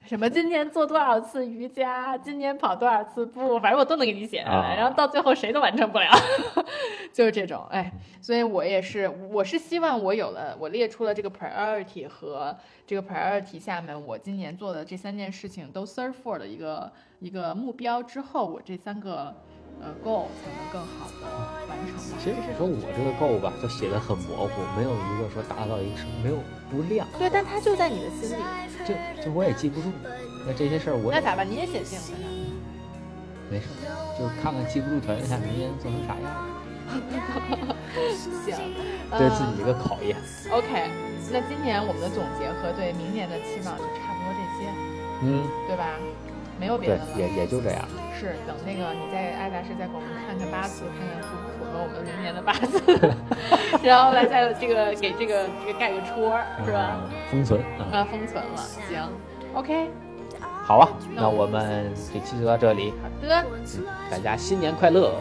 [0.06, 4.74] 什么今天做多少次瑜伽，今天跑多少次步，反正我都能给你写下来。
[4.74, 6.08] 啊然后到最后谁都完成不了，
[7.12, 7.66] 就是这种。
[7.70, 7.90] 哎，
[8.22, 19.34] 所以我也是，我是希望我有了，我列出了这个 priority 和这个 priority 下面我今年做的这三件事情都 serve for 的一个一个目标之后，我这三个
[19.80, 21.26] 呃 goal 才能更好的
[21.68, 22.16] 完成吧。
[22.18, 26.36] 其实你说我这个够吧，就写的很模糊，没有一个说达到一个什么，没有
[26.70, 27.06] 不亮。
[27.18, 28.42] 对，但它就在你的心里。
[28.86, 29.90] 这这我也记不住，
[30.46, 31.48] 那这些事儿我也那咋办？
[31.48, 32.26] 你也写信了呢？
[33.50, 33.66] 没事，
[34.18, 36.46] 就看看记不住条件下明年做成啥样，
[38.42, 38.54] 行，
[39.18, 40.16] 对自己一呃个考验。
[40.50, 40.90] OK，
[41.30, 44.70] 那今年我们的总结和对明年的期望就差不多这些，
[45.22, 45.94] 嗯，对吧？
[46.58, 47.82] 没有别对的了。，也也就这样。
[48.18, 52.80] 是等那个你在爱达仕再给我们看看八字，看看符不符合我们明年的八字，
[53.86, 56.96] 然后来再这个给这个这个盖个戳，是吧？
[57.04, 57.10] 嗯？
[57.30, 58.56] 封存啊，啊，封存了，
[58.88, 59.08] 行
[59.54, 59.90] ，OK，
[60.64, 65.12] 好啊，那我们这期就到这里，好的，嗯，大家新年快乐，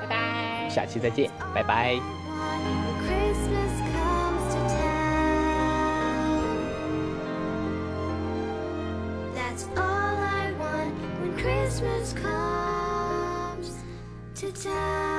[0.00, 0.68] 拜拜。
[0.68, 1.98] 下期再见，拜拜。
[11.68, 13.74] Christmas comes
[14.36, 15.17] to town.